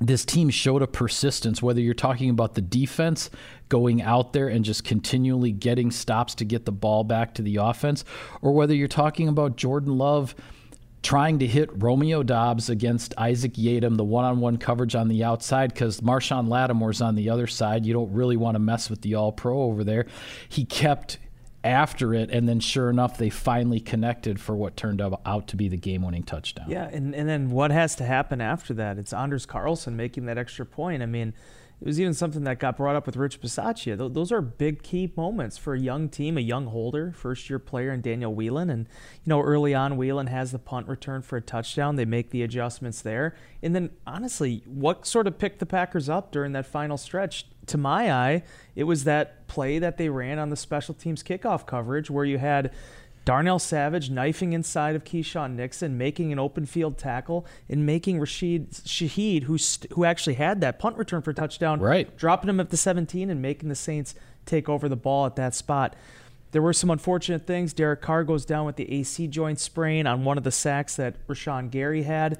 this 0.00 0.24
team 0.24 0.48
showed 0.48 0.82
a 0.82 0.86
persistence, 0.86 1.62
whether 1.62 1.80
you're 1.80 1.94
talking 1.94 2.30
about 2.30 2.54
the 2.54 2.60
defense 2.60 3.30
going 3.68 4.00
out 4.00 4.32
there 4.32 4.48
and 4.48 4.64
just 4.64 4.84
continually 4.84 5.52
getting 5.52 5.90
stops 5.90 6.34
to 6.36 6.44
get 6.44 6.64
the 6.64 6.72
ball 6.72 7.04
back 7.04 7.34
to 7.34 7.42
the 7.42 7.56
offense, 7.56 8.04
or 8.40 8.52
whether 8.52 8.74
you're 8.74 8.88
talking 8.88 9.28
about 9.28 9.56
Jordan 9.56 9.98
Love 9.98 10.34
trying 11.02 11.38
to 11.38 11.46
hit 11.46 11.70
Romeo 11.74 12.22
Doubs 12.22 12.68
against 12.68 13.14
Isaac 13.16 13.54
Yiadom, 13.54 13.96
the 13.96 14.04
one 14.04 14.24
on 14.24 14.40
one 14.40 14.56
coverage 14.56 14.94
on 14.94 15.08
the 15.08 15.22
outside, 15.24 15.72
because 15.72 16.00
Marshon 16.00 16.48
Lattimore's 16.48 17.00
on 17.00 17.14
the 17.14 17.30
other 17.30 17.46
side. 17.46 17.86
You 17.86 17.92
don't 17.92 18.12
really 18.12 18.36
want 18.36 18.56
to 18.56 18.58
mess 18.58 18.90
with 18.90 19.02
the 19.02 19.14
all 19.14 19.32
pro 19.32 19.62
over 19.62 19.84
there. 19.84 20.06
He 20.48 20.64
kept 20.64 21.18
after 21.64 22.14
it, 22.14 22.30
and 22.30 22.48
then 22.48 22.60
sure 22.60 22.88
enough, 22.88 23.18
they 23.18 23.30
finally 23.30 23.80
connected 23.80 24.40
for 24.40 24.56
what 24.56 24.76
turned 24.76 25.00
out 25.00 25.48
to 25.48 25.56
be 25.56 25.68
the 25.68 25.76
game-winning 25.76 26.22
touchdown. 26.22 26.70
Yeah, 26.70 26.88
and, 26.92 27.14
and 27.14 27.28
then 27.28 27.50
what 27.50 27.70
has 27.70 27.96
to 27.96 28.04
happen 28.04 28.40
after 28.40 28.74
that? 28.74 28.98
It's 28.98 29.12
Anders 29.12 29.44
Carlson 29.44 29.96
making 29.96 30.26
that 30.26 30.38
extra 30.38 30.64
point. 30.64 31.02
I 31.02 31.06
mean, 31.06 31.34
it 31.80 31.86
was 31.86 32.00
even 32.00 32.12
something 32.12 32.42
that 32.42 32.58
got 32.58 32.76
brought 32.76 32.96
up 32.96 33.06
with 33.06 33.16
Rich 33.16 33.40
Bisaccia. 33.40 34.12
Those 34.12 34.32
are 34.32 34.40
big 34.40 34.82
key 34.82 35.12
moments 35.16 35.56
for 35.56 35.74
a 35.74 35.80
young 35.80 36.08
team, 36.08 36.36
a 36.36 36.40
young 36.40 36.66
holder, 36.66 37.12
first 37.12 37.48
year 37.48 37.60
player 37.60 37.90
and 37.90 38.02
Daniel 38.02 38.34
Whelan. 38.34 38.68
And, 38.68 38.88
you 39.24 39.30
know, 39.30 39.40
early 39.40 39.74
on, 39.74 39.96
Whelan 39.96 40.26
has 40.26 40.50
the 40.50 40.58
punt 40.58 40.88
return 40.88 41.22
for 41.22 41.36
a 41.36 41.40
touchdown. 41.40 41.94
They 41.94 42.04
make 42.04 42.30
the 42.30 42.42
adjustments 42.42 43.00
there. 43.02 43.36
And 43.62 43.76
then, 43.76 43.90
honestly, 44.06 44.62
what 44.66 45.06
sort 45.06 45.28
of 45.28 45.38
picked 45.38 45.60
the 45.60 45.66
Packers 45.66 46.08
up 46.08 46.32
during 46.32 46.52
that 46.52 46.66
final 46.66 46.96
stretch? 46.96 47.46
To 47.66 47.76
my 47.76 48.10
eye, 48.10 48.44
it 48.74 48.84
was 48.84 49.04
that 49.04 49.46
play 49.46 49.78
that 49.78 49.98
they 49.98 50.08
ran 50.08 50.38
on 50.38 50.48
the 50.48 50.56
special 50.56 50.94
teams 50.94 51.22
kickoff 51.22 51.66
coverage 51.66 52.10
where 52.10 52.24
you 52.24 52.38
had 52.38 52.72
Darnell 53.28 53.58
Savage 53.58 54.08
knifing 54.08 54.54
inside 54.54 54.96
of 54.96 55.04
Keisean 55.04 55.54
Nixon, 55.54 55.98
making 55.98 56.32
an 56.32 56.38
open 56.38 56.64
field 56.64 56.96
tackle, 56.96 57.44
and 57.68 57.84
making 57.84 58.18
Rashid 58.18 58.70
Shaheed, 58.70 59.42
who 59.42 59.58
st- 59.58 59.92
who 59.92 60.06
actually 60.06 60.36
had 60.36 60.62
that 60.62 60.78
punt 60.78 60.96
return 60.96 61.20
for 61.20 61.34
touchdown, 61.34 61.78
right. 61.78 62.16
dropping 62.16 62.48
him 62.48 62.58
at 62.58 62.70
the 62.70 62.78
17 62.78 63.28
and 63.28 63.42
making 63.42 63.68
the 63.68 63.74
Saints 63.74 64.14
take 64.46 64.66
over 64.66 64.88
the 64.88 64.96
ball 64.96 65.26
at 65.26 65.36
that 65.36 65.54
spot. 65.54 65.94
there 66.52 66.62
were 66.62 66.72
some 66.72 66.88
unfortunate 66.88 67.46
things. 67.46 67.74
Derek 67.74 68.00
Carr 68.00 68.24
goes 68.24 68.46
down 68.46 68.64
with 68.64 68.76
the 68.76 68.90
AC 68.90 69.26
joint 69.26 69.60
sprain 69.60 70.06
on 70.06 70.24
one 70.24 70.38
of 70.38 70.44
the 70.44 70.50
sacks 70.50 70.96
that 70.96 71.14
Rashan 71.28 71.70
Gary 71.70 72.04
had. 72.04 72.38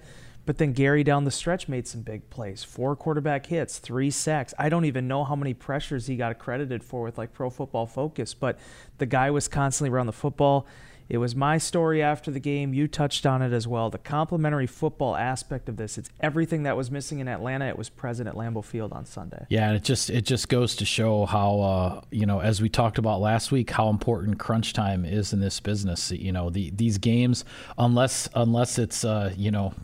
But 0.48 0.56
then 0.56 0.72
Gary 0.72 1.04
down 1.04 1.24
the 1.24 1.30
stretch 1.30 1.68
made 1.68 1.86
some 1.86 2.00
big 2.00 2.30
plays. 2.30 2.64
Four 2.64 2.96
quarterback 2.96 3.44
hits, 3.44 3.78
three 3.78 4.10
sacks. 4.10 4.54
I 4.58 4.70
don't 4.70 4.86
even 4.86 5.06
know 5.06 5.22
how 5.22 5.36
many 5.36 5.52
pressures 5.52 6.06
he 6.06 6.16
got 6.16 6.32
accredited 6.32 6.82
for 6.82 7.02
with 7.02 7.18
like 7.18 7.34
Pro 7.34 7.50
Football 7.50 7.84
Focus, 7.84 8.32
but 8.32 8.58
the 8.96 9.04
guy 9.04 9.30
was 9.30 9.46
constantly 9.46 9.94
around 9.94 10.06
the 10.06 10.12
football. 10.14 10.66
It 11.10 11.18
was 11.18 11.36
my 11.36 11.58
story 11.58 12.02
after 12.02 12.30
the 12.30 12.40
game. 12.40 12.72
You 12.72 12.88
touched 12.88 13.26
on 13.26 13.42
it 13.42 13.52
as 13.52 13.68
well. 13.68 13.90
The 13.90 13.98
complementary 13.98 14.66
football 14.66 15.16
aspect 15.16 15.68
of 15.68 15.76
this, 15.76 15.98
it's 15.98 16.08
everything 16.18 16.62
that 16.62 16.78
was 16.78 16.90
missing 16.90 17.18
in 17.18 17.28
Atlanta. 17.28 17.66
It 17.66 17.76
was 17.76 17.90
present 17.90 18.26
at 18.26 18.34
Lambeau 18.34 18.64
Field 18.64 18.94
on 18.94 19.04
Sunday. 19.04 19.44
Yeah, 19.50 19.68
and 19.68 19.76
it 19.76 19.84
just 19.84 20.08
it 20.08 20.22
just 20.22 20.48
goes 20.48 20.76
to 20.76 20.86
show 20.86 21.26
how 21.26 21.60
uh, 21.60 22.00
you 22.10 22.24
know, 22.24 22.40
as 22.40 22.62
we 22.62 22.70
talked 22.70 22.96
about 22.96 23.20
last 23.20 23.52
week, 23.52 23.68
how 23.68 23.90
important 23.90 24.38
crunch 24.38 24.72
time 24.72 25.04
is 25.04 25.34
in 25.34 25.40
this 25.40 25.60
business. 25.60 26.10
You 26.10 26.32
know, 26.32 26.48
the 26.48 26.70
these 26.70 26.96
games, 26.96 27.44
unless 27.76 28.30
unless 28.34 28.78
it's 28.78 29.04
uh, 29.04 29.34
you 29.36 29.50
know 29.50 29.74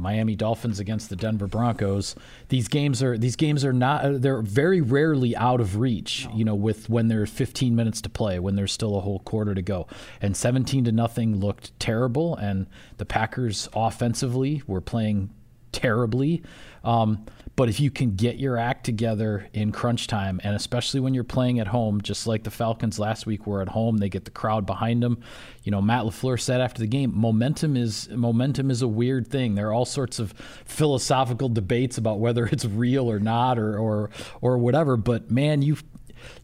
the 0.00 0.02
Miami 0.02 0.34
Dolphins 0.34 0.80
against 0.80 1.10
the 1.10 1.16
Denver 1.16 1.46
Broncos. 1.46 2.14
These 2.48 2.68
games 2.68 3.02
are 3.02 3.18
these 3.18 3.36
games 3.36 3.64
are 3.64 3.72
not 3.72 4.22
they're 4.22 4.42
very 4.42 4.80
rarely 4.80 5.36
out 5.36 5.60
of 5.60 5.76
reach. 5.76 6.26
No. 6.26 6.36
You 6.36 6.44
know, 6.44 6.54
with 6.54 6.88
when 6.88 7.08
there's 7.08 7.30
15 7.30 7.76
minutes 7.76 8.00
to 8.02 8.08
play, 8.08 8.38
when 8.38 8.56
there's 8.56 8.72
still 8.72 8.96
a 8.96 9.00
whole 9.00 9.20
quarter 9.20 9.54
to 9.54 9.62
go, 9.62 9.86
and 10.20 10.36
17 10.36 10.84
to 10.84 10.92
nothing 10.92 11.36
looked 11.36 11.78
terrible, 11.78 12.36
and 12.36 12.66
the 12.96 13.04
Packers 13.04 13.68
offensively 13.74 14.62
were 14.66 14.80
playing 14.80 15.30
terribly. 15.72 16.42
Um, 16.82 17.26
but 17.60 17.68
if 17.68 17.78
you 17.78 17.90
can 17.90 18.16
get 18.16 18.38
your 18.38 18.56
act 18.56 18.84
together 18.84 19.46
in 19.52 19.70
crunch 19.70 20.06
time, 20.06 20.40
and 20.42 20.56
especially 20.56 20.98
when 20.98 21.12
you're 21.12 21.22
playing 21.22 21.60
at 21.60 21.66
home, 21.66 22.00
just 22.00 22.26
like 22.26 22.42
the 22.42 22.50
Falcons 22.50 22.98
last 22.98 23.26
week 23.26 23.46
were 23.46 23.60
at 23.60 23.68
home, 23.68 23.98
they 23.98 24.08
get 24.08 24.24
the 24.24 24.30
crowd 24.30 24.64
behind 24.64 25.02
them. 25.02 25.22
You 25.62 25.70
know, 25.70 25.82
Matt 25.82 26.04
LaFleur 26.04 26.40
said 26.40 26.62
after 26.62 26.80
the 26.80 26.86
game, 26.86 27.12
momentum 27.14 27.76
is 27.76 28.08
momentum 28.08 28.70
is 28.70 28.80
a 28.80 28.88
weird 28.88 29.28
thing. 29.28 29.56
There 29.56 29.68
are 29.68 29.74
all 29.74 29.84
sorts 29.84 30.18
of 30.18 30.32
philosophical 30.64 31.50
debates 31.50 31.98
about 31.98 32.18
whether 32.18 32.46
it's 32.46 32.64
real 32.64 33.10
or 33.10 33.18
not, 33.18 33.58
or 33.58 33.78
or 33.78 34.08
or 34.40 34.56
whatever. 34.56 34.96
But 34.96 35.30
man, 35.30 35.60
you 35.60 35.76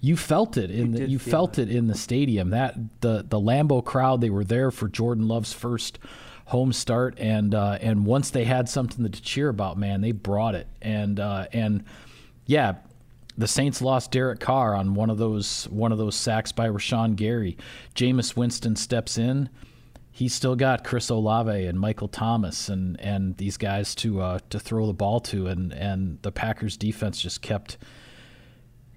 you 0.02 0.18
felt 0.18 0.58
it 0.58 0.70
in 0.70 0.92
the, 0.92 1.08
you 1.08 1.18
felt 1.18 1.58
it. 1.58 1.70
it 1.70 1.76
in 1.76 1.87
the 1.87 1.96
stadium. 1.96 2.50
That 2.50 2.75
the 3.00 3.25
the 3.26 3.40
Lambeau 3.40 3.82
crowd, 3.82 4.20
they 4.20 4.28
were 4.28 4.44
there 4.44 4.70
for 4.70 4.87
Jordan 4.87 5.26
Love's 5.28 5.54
first 5.54 5.99
home 6.46 6.72
start, 6.72 7.18
and 7.18 7.54
uh, 7.54 7.78
and 7.80 8.06
once 8.06 8.30
they 8.30 8.44
had 8.44 8.68
something 8.68 9.08
to 9.08 9.22
cheer 9.22 9.48
about, 9.48 9.76
man, 9.76 10.00
they 10.00 10.12
brought 10.12 10.54
it. 10.54 10.66
And 10.80 11.20
uh, 11.20 11.46
and 11.52 11.84
yeah, 12.46 12.76
the 13.36 13.48
Saints 13.48 13.82
lost 13.82 14.10
Derek 14.10 14.40
Carr 14.40 14.74
on 14.74 14.94
one 14.94 15.10
of 15.10 15.18
those 15.18 15.64
one 15.68 15.92
of 15.92 15.98
those 15.98 16.16
sacks 16.16 16.52
by 16.52 16.68
Rashan 16.68 17.16
Gary. 17.16 17.56
Jameis 17.94 18.36
Winston 18.36 18.76
steps 18.76 19.18
in. 19.18 19.50
He's 20.10 20.32
still 20.32 20.56
got 20.56 20.82
Chris 20.82 21.10
Olave 21.10 21.66
and 21.66 21.78
Michael 21.78 22.08
Thomas 22.08 22.70
and, 22.70 22.98
and 23.00 23.36
these 23.36 23.58
guys 23.58 23.94
to 23.96 24.22
uh, 24.22 24.38
to 24.48 24.58
throw 24.58 24.86
the 24.86 24.94
ball 24.94 25.20
to, 25.20 25.48
and, 25.48 25.74
and 25.74 26.18
the 26.22 26.32
Packers 26.32 26.78
defense 26.78 27.20
just 27.20 27.42
kept 27.42 27.76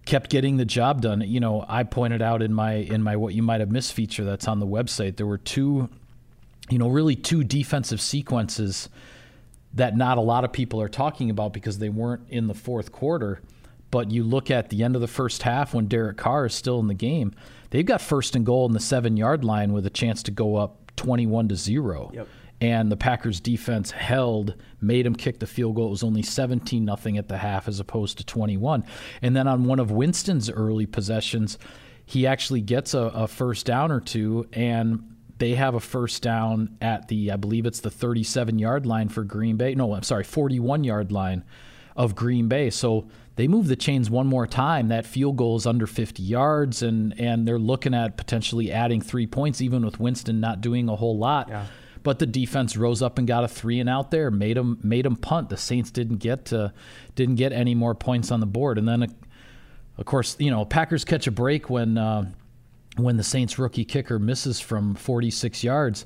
kept 0.05 0.29
getting 0.29 0.55
the 0.55 0.65
job 0.65 1.01
done. 1.01 1.21
You 1.21 1.41
know, 1.41 1.65
I 1.67 1.83
pointed 1.83 2.21
out 2.21 2.41
in 2.41 2.53
my 2.53 2.73
in 2.73 3.03
my 3.03 3.17
what 3.17 3.33
you 3.33 3.43
might 3.43 3.59
have 3.59 3.69
missed 3.69 3.91
feature 3.91 4.23
that's 4.23 4.47
on 4.47 4.59
the 4.59 4.67
website. 4.67 5.17
There 5.17 5.27
were 5.27 5.37
two 5.37 5.89
you 6.69 6.77
know, 6.77 6.89
really 6.89 7.15
two 7.15 7.43
defensive 7.43 8.01
sequences 8.01 8.89
that 9.73 9.95
not 9.95 10.17
a 10.17 10.21
lot 10.21 10.43
of 10.43 10.51
people 10.51 10.81
are 10.81 10.89
talking 10.89 11.29
about 11.29 11.53
because 11.53 11.77
they 11.79 11.89
weren't 11.89 12.27
in 12.29 12.47
the 12.47 12.53
fourth 12.53 12.91
quarter. 12.91 13.41
But 13.91 14.11
you 14.11 14.23
look 14.23 14.51
at 14.51 14.69
the 14.69 14.83
end 14.83 14.95
of 14.95 15.01
the 15.01 15.07
first 15.07 15.43
half 15.43 15.73
when 15.73 15.87
Derek 15.87 16.17
Carr 16.17 16.45
is 16.45 16.53
still 16.53 16.79
in 16.79 16.87
the 16.87 16.93
game, 16.93 17.33
they've 17.71 17.85
got 17.85 18.01
first 18.01 18.35
and 18.35 18.45
goal 18.45 18.65
in 18.67 18.73
the 18.73 18.79
seven 18.79 19.17
yard 19.17 19.43
line 19.43 19.73
with 19.73 19.85
a 19.85 19.89
chance 19.89 20.23
to 20.23 20.31
go 20.31 20.55
up 20.55 20.91
21 20.95 21.49
to 21.49 21.55
0. 21.55 22.11
Yep. 22.13 22.27
And 22.61 22.91
the 22.91 22.97
Packers 22.97 23.39
defense 23.39 23.89
held, 23.91 24.55
made 24.81 25.05
him 25.05 25.15
kick 25.15 25.39
the 25.39 25.47
field 25.47 25.75
goal. 25.75 25.87
It 25.87 25.91
was 25.91 26.03
only 26.03 26.21
17 26.21 26.83
nothing 26.83 27.17
at 27.17 27.29
the 27.29 27.37
half 27.37 27.67
as 27.67 27.79
opposed 27.79 28.17
to 28.17 28.25
21. 28.25 28.83
And 29.21 29.35
then 29.35 29.47
on 29.47 29.63
one 29.63 29.79
of 29.79 29.91
Winston's 29.91 30.49
early 30.49 30.85
possessions, 30.85 31.57
he 32.05 32.27
actually 32.27 32.61
gets 32.61 32.93
a, 32.93 32.99
a 32.99 33.27
first 33.27 33.65
down 33.65 33.91
or 33.91 34.01
two 34.01 34.47
and 34.51 35.15
they 35.39 35.55
have 35.55 35.73
a 35.73 35.79
first 35.79 36.21
down 36.21 36.77
at 36.81 37.07
the, 37.07 37.31
I 37.31 37.37
believe 37.37 37.65
it's 37.65 37.79
the 37.79 37.89
37 37.89 38.59
yard 38.59 38.85
line 38.85 39.09
for 39.09 39.23
Green 39.23 39.57
Bay. 39.57 39.73
No, 39.73 39.93
I'm 39.93 40.03
sorry, 40.03 40.23
41 40.23 40.83
yard 40.83 41.11
line 41.11 41.43
of 41.95 42.15
Green 42.15 42.47
Bay. 42.47 42.69
So 42.69 43.07
they 43.35 43.47
move 43.47 43.67
the 43.67 43.75
chains 43.77 44.09
one 44.09 44.27
more 44.27 44.45
time. 44.45 44.89
That 44.89 45.05
field 45.05 45.37
goal 45.37 45.55
is 45.55 45.65
under 45.65 45.87
50 45.87 46.21
yards, 46.21 46.83
and 46.83 47.17
and 47.19 47.47
they're 47.47 47.57
looking 47.57 47.93
at 47.93 48.17
potentially 48.17 48.71
adding 48.71 49.01
three 49.01 49.27
points, 49.27 49.61
even 49.61 49.85
with 49.85 49.99
Winston 49.99 50.41
not 50.41 50.61
doing 50.61 50.89
a 50.89 50.95
whole 50.95 51.17
lot. 51.17 51.47
Yeah. 51.47 51.65
But 52.03 52.19
the 52.19 52.25
defense 52.25 52.77
rose 52.77 53.01
up 53.01 53.17
and 53.17 53.27
got 53.27 53.43
a 53.43 53.47
three 53.47 53.79
and 53.79 53.89
out 53.89 54.11
there, 54.11 54.31
made 54.31 54.57
them 54.57 54.79
made 54.83 55.05
them 55.05 55.15
punt. 55.15 55.49
The 55.49 55.57
Saints 55.57 55.89
didn't 55.89 56.17
get 56.17 56.45
to, 56.45 56.73
didn't 57.15 57.35
get 57.35 57.53
any 57.53 57.75
more 57.75 57.95
points 57.95 58.31
on 58.31 58.39
the 58.39 58.45
board, 58.45 58.77
and 58.77 58.87
then. 58.87 59.15
Of 59.97 60.05
course, 60.05 60.37
you 60.39 60.49
know 60.49 60.63
Packers 60.63 61.03
catch 61.03 61.27
a 61.27 61.31
break 61.31 61.69
when 61.69 61.97
uh, 61.97 62.31
when 62.97 63.17
the 63.17 63.23
Saints 63.23 63.57
rookie 63.59 63.85
kicker 63.85 64.19
misses 64.19 64.59
from 64.59 64.95
46 64.95 65.63
yards. 65.63 66.05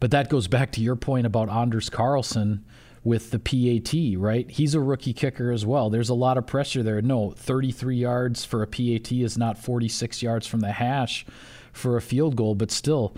But 0.00 0.10
that 0.10 0.28
goes 0.28 0.48
back 0.48 0.72
to 0.72 0.80
your 0.80 0.96
point 0.96 1.26
about 1.26 1.48
Anders 1.48 1.88
Carlson 1.88 2.64
with 3.02 3.30
the 3.30 3.38
PAT, 3.38 4.20
right? 4.20 4.50
He's 4.50 4.74
a 4.74 4.80
rookie 4.80 5.12
kicker 5.12 5.52
as 5.52 5.64
well. 5.64 5.90
There's 5.90 6.08
a 6.08 6.14
lot 6.14 6.36
of 6.36 6.46
pressure 6.46 6.82
there. 6.82 7.00
No, 7.00 7.30
33 7.30 7.96
yards 7.96 8.44
for 8.44 8.62
a 8.62 8.66
PAT 8.66 9.12
is 9.12 9.38
not 9.38 9.56
46 9.56 10.22
yards 10.22 10.46
from 10.46 10.60
the 10.60 10.72
hash 10.72 11.24
for 11.72 11.96
a 11.96 12.02
field 12.02 12.36
goal, 12.36 12.54
but 12.56 12.70
still, 12.70 13.16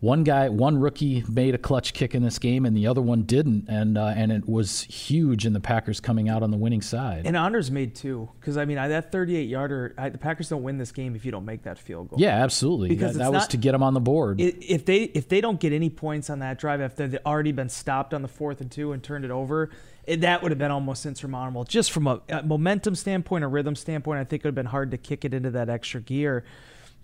one 0.00 0.24
guy, 0.24 0.50
one 0.50 0.78
rookie 0.78 1.24
made 1.26 1.54
a 1.54 1.58
clutch 1.58 1.94
kick 1.94 2.14
in 2.14 2.22
this 2.22 2.38
game, 2.38 2.66
and 2.66 2.76
the 2.76 2.86
other 2.86 3.00
one 3.00 3.22
didn't, 3.22 3.66
and 3.68 3.96
uh, 3.96 4.12
and 4.14 4.30
it 4.30 4.46
was 4.46 4.82
huge 4.82 5.46
in 5.46 5.54
the 5.54 5.60
Packers 5.60 6.00
coming 6.00 6.28
out 6.28 6.42
on 6.42 6.50
the 6.50 6.56
winning 6.58 6.82
side. 6.82 7.26
And 7.26 7.34
Anders 7.34 7.70
made 7.70 7.94
two, 7.94 8.28
because 8.38 8.58
I 8.58 8.66
mean 8.66 8.76
that 8.76 9.10
38 9.10 9.48
yarder, 9.48 9.94
I, 9.96 10.10
the 10.10 10.18
Packers 10.18 10.50
don't 10.50 10.62
win 10.62 10.76
this 10.76 10.92
game 10.92 11.16
if 11.16 11.24
you 11.24 11.32
don't 11.32 11.46
make 11.46 11.62
that 11.62 11.78
field 11.78 12.10
goal. 12.10 12.20
Yeah, 12.20 12.42
absolutely. 12.42 12.90
Because 12.90 13.14
that, 13.14 13.20
that 13.20 13.32
was 13.32 13.48
to 13.48 13.56
get 13.56 13.72
them 13.72 13.82
on 13.82 13.94
the 13.94 14.00
board. 14.00 14.38
If 14.38 14.84
they 14.84 15.04
if 15.04 15.28
they 15.28 15.40
don't 15.40 15.58
get 15.58 15.72
any 15.72 15.88
points 15.88 16.28
on 16.28 16.40
that 16.40 16.58
drive 16.58 16.82
after 16.82 17.08
they've 17.08 17.20
already 17.24 17.52
been 17.52 17.70
stopped 17.70 18.12
on 18.12 18.20
the 18.20 18.28
fourth 18.28 18.60
and 18.60 18.70
two 18.70 18.92
and 18.92 19.02
turned 19.02 19.24
it 19.24 19.30
over, 19.30 19.70
it, 20.04 20.20
that 20.20 20.42
would 20.42 20.52
have 20.52 20.58
been 20.58 20.70
almost 20.70 21.06
insurmountable. 21.06 21.64
Just 21.64 21.90
from 21.90 22.06
a, 22.06 22.20
a 22.28 22.42
momentum 22.42 22.94
standpoint, 22.94 23.44
a 23.44 23.48
rhythm 23.48 23.74
standpoint, 23.74 24.20
I 24.20 24.24
think 24.24 24.40
it 24.40 24.44
would 24.44 24.50
have 24.50 24.54
been 24.56 24.66
hard 24.66 24.90
to 24.90 24.98
kick 24.98 25.24
it 25.24 25.32
into 25.32 25.52
that 25.52 25.70
extra 25.70 26.02
gear. 26.02 26.44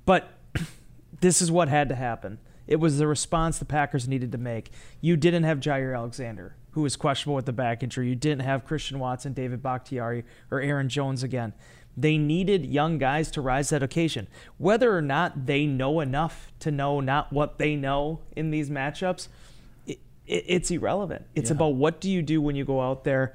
But 0.05 0.31
this 1.23 1.41
is 1.41 1.51
what 1.51 1.69
had 1.69 1.89
to 1.89 1.95
happen. 1.95 2.39
It 2.67 2.77
was 2.77 2.99
the 2.99 3.07
response 3.07 3.59
the 3.59 3.65
Packers 3.65 4.09
needed 4.09 4.33
to 4.33 4.39
make. 4.39 4.71
You 5.01 5.17
didn't 5.17 5.45
have 5.45 5.61
Jaire 5.61 5.97
Alexander, 5.97 6.57
who 6.73 6.83
was 6.83 6.97
questionable 6.97 7.37
with 7.37 7.47
the 7.47 7.53
back 7.53 7.83
injury. 7.83 8.09
You 8.09 8.15
didn't 8.15 8.43
have 8.43 8.65
Christian 8.65 8.99
Watson, 8.99 9.33
David 9.33 9.63
Bakhtiari, 9.63 10.25
or 10.51 10.61
Aaron 10.61 10.89
Jones 10.89 11.23
again. 11.23 11.53
They 11.97 12.17
needed 12.17 12.65
young 12.65 12.99
guys 12.99 13.31
to 13.33 13.41
rise 13.41 13.69
that 13.71 13.83
occasion. 13.83 14.29
Whether 14.59 14.97
or 14.97 15.03
not 15.03 15.47
they 15.47 15.67
know 15.67 16.01
enough 16.01 16.51
to 16.61 16.71
know 16.71 17.01
not 17.01 17.33
what 17.33 17.59
they 17.59 17.77
know 17.77 18.21
in 18.35 18.51
these 18.51 18.71
matchups, 18.71 19.29
it, 19.87 19.99
it, 20.27 20.45
it's 20.47 20.71
irrelevant. 20.71 21.27
It's 21.35 21.51
yeah. 21.51 21.57
about 21.57 21.75
what 21.75 22.01
do 22.01 22.11
you 22.11 22.23
do 22.23 22.41
when 22.41 22.57
you 22.57 22.65
go 22.65 22.81
out 22.81 23.05
there 23.05 23.35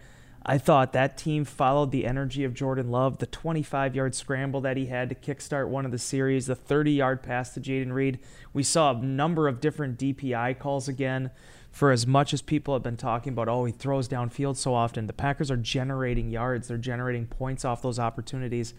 I 0.50 0.58
thought 0.58 0.94
that 0.94 1.18
team 1.18 1.44
followed 1.44 1.92
the 1.92 2.06
energy 2.06 2.46
of 2.46 2.54
Jordan 2.54 2.90
Love, 2.90 3.18
the 3.18 3.26
25 3.26 3.96
yard 3.96 4.16
scramble 4.16 4.62
that 4.62 4.78
he 4.78 4.86
had 4.86 5.10
to 5.10 5.16
kickstart 5.16 5.68
one 5.68 5.84
of 5.84 5.92
the 5.92 5.98
series, 5.98 6.48
the 6.48 6.56
30 6.56 6.94
yard 6.94 7.22
pass 7.22 7.54
to 7.54 7.60
Jayden 7.60 7.92
Reed. 7.92 8.20
We 8.54 8.64
saw 8.64 8.92
a 8.92 9.04
number 9.04 9.50
of 9.50 9.60
different 9.60 10.00
DPI 10.00 10.58
calls 10.58 10.88
again. 10.88 11.32
For 11.70 11.92
as 11.92 12.08
much 12.08 12.34
as 12.34 12.42
people 12.42 12.74
have 12.74 12.82
been 12.82 12.98
talking 12.98 13.34
about, 13.34 13.50
oh, 13.50 13.66
he 13.66 13.74
throws 13.74 14.08
downfield 14.08 14.56
so 14.56 14.74
often, 14.74 15.06
the 15.06 15.14
Packers 15.14 15.52
are 15.52 15.58
generating 15.58 16.32
yards. 16.32 16.70
They're 16.70 16.78
generating 16.78 17.28
points 17.28 17.66
off 17.66 17.84
those 17.84 18.00
opportunities. 18.00 18.74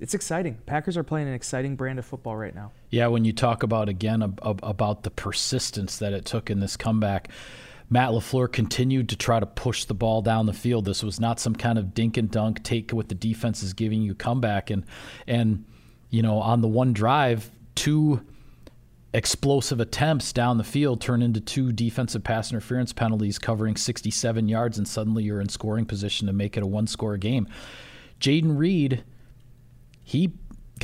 It's 0.00 0.14
exciting. 0.14 0.58
Packers 0.66 0.96
are 0.96 1.04
playing 1.04 1.28
an 1.28 1.34
exciting 1.34 1.76
brand 1.76 2.00
of 2.00 2.06
football 2.06 2.34
right 2.34 2.54
now. 2.54 2.72
Yeah, 2.90 3.06
when 3.06 3.24
you 3.24 3.32
talk 3.32 3.62
about, 3.62 3.88
again, 3.88 4.22
about 4.42 5.04
the 5.04 5.10
persistence 5.10 5.98
that 5.98 6.12
it 6.12 6.24
took 6.24 6.50
in 6.50 6.58
this 6.58 6.76
comeback 6.76 7.28
Matt 7.90 8.10
LaFleur 8.10 8.50
continued 8.50 9.08
to 9.10 9.16
try 9.16 9.38
to 9.38 9.46
push 9.46 9.84
the 9.84 9.94
ball 9.94 10.22
down 10.22 10.46
the 10.46 10.52
field. 10.52 10.84
This 10.84 11.02
was 11.02 11.20
not 11.20 11.38
some 11.38 11.54
kind 11.54 11.78
of 11.78 11.94
dink 11.94 12.16
and 12.16 12.30
dunk, 12.30 12.62
take 12.62 12.90
what 12.92 13.08
the 13.08 13.14
defense 13.14 13.62
is 13.62 13.72
giving 13.72 14.02
you 14.02 14.14
comeback. 14.14 14.70
And, 14.70 14.84
and 15.26 15.64
you 16.10 16.22
know, 16.22 16.38
on 16.38 16.60
the 16.60 16.68
one 16.68 16.92
drive, 16.92 17.50
two 17.74 18.22
explosive 19.12 19.78
attempts 19.78 20.32
down 20.32 20.58
the 20.58 20.64
field 20.64 21.00
turn 21.00 21.22
into 21.22 21.40
two 21.40 21.72
defensive 21.72 22.24
pass 22.24 22.50
interference 22.50 22.92
penalties 22.92 23.38
covering 23.38 23.76
67 23.76 24.48
yards, 24.48 24.76
and 24.76 24.88
suddenly 24.88 25.22
you're 25.22 25.40
in 25.40 25.48
scoring 25.48 25.86
position 25.86 26.26
to 26.26 26.32
make 26.32 26.56
it 26.56 26.62
a 26.62 26.66
one 26.66 26.86
score 26.86 27.16
game. 27.16 27.46
Jayden 28.20 28.58
Reed, 28.58 29.04
he 30.02 30.32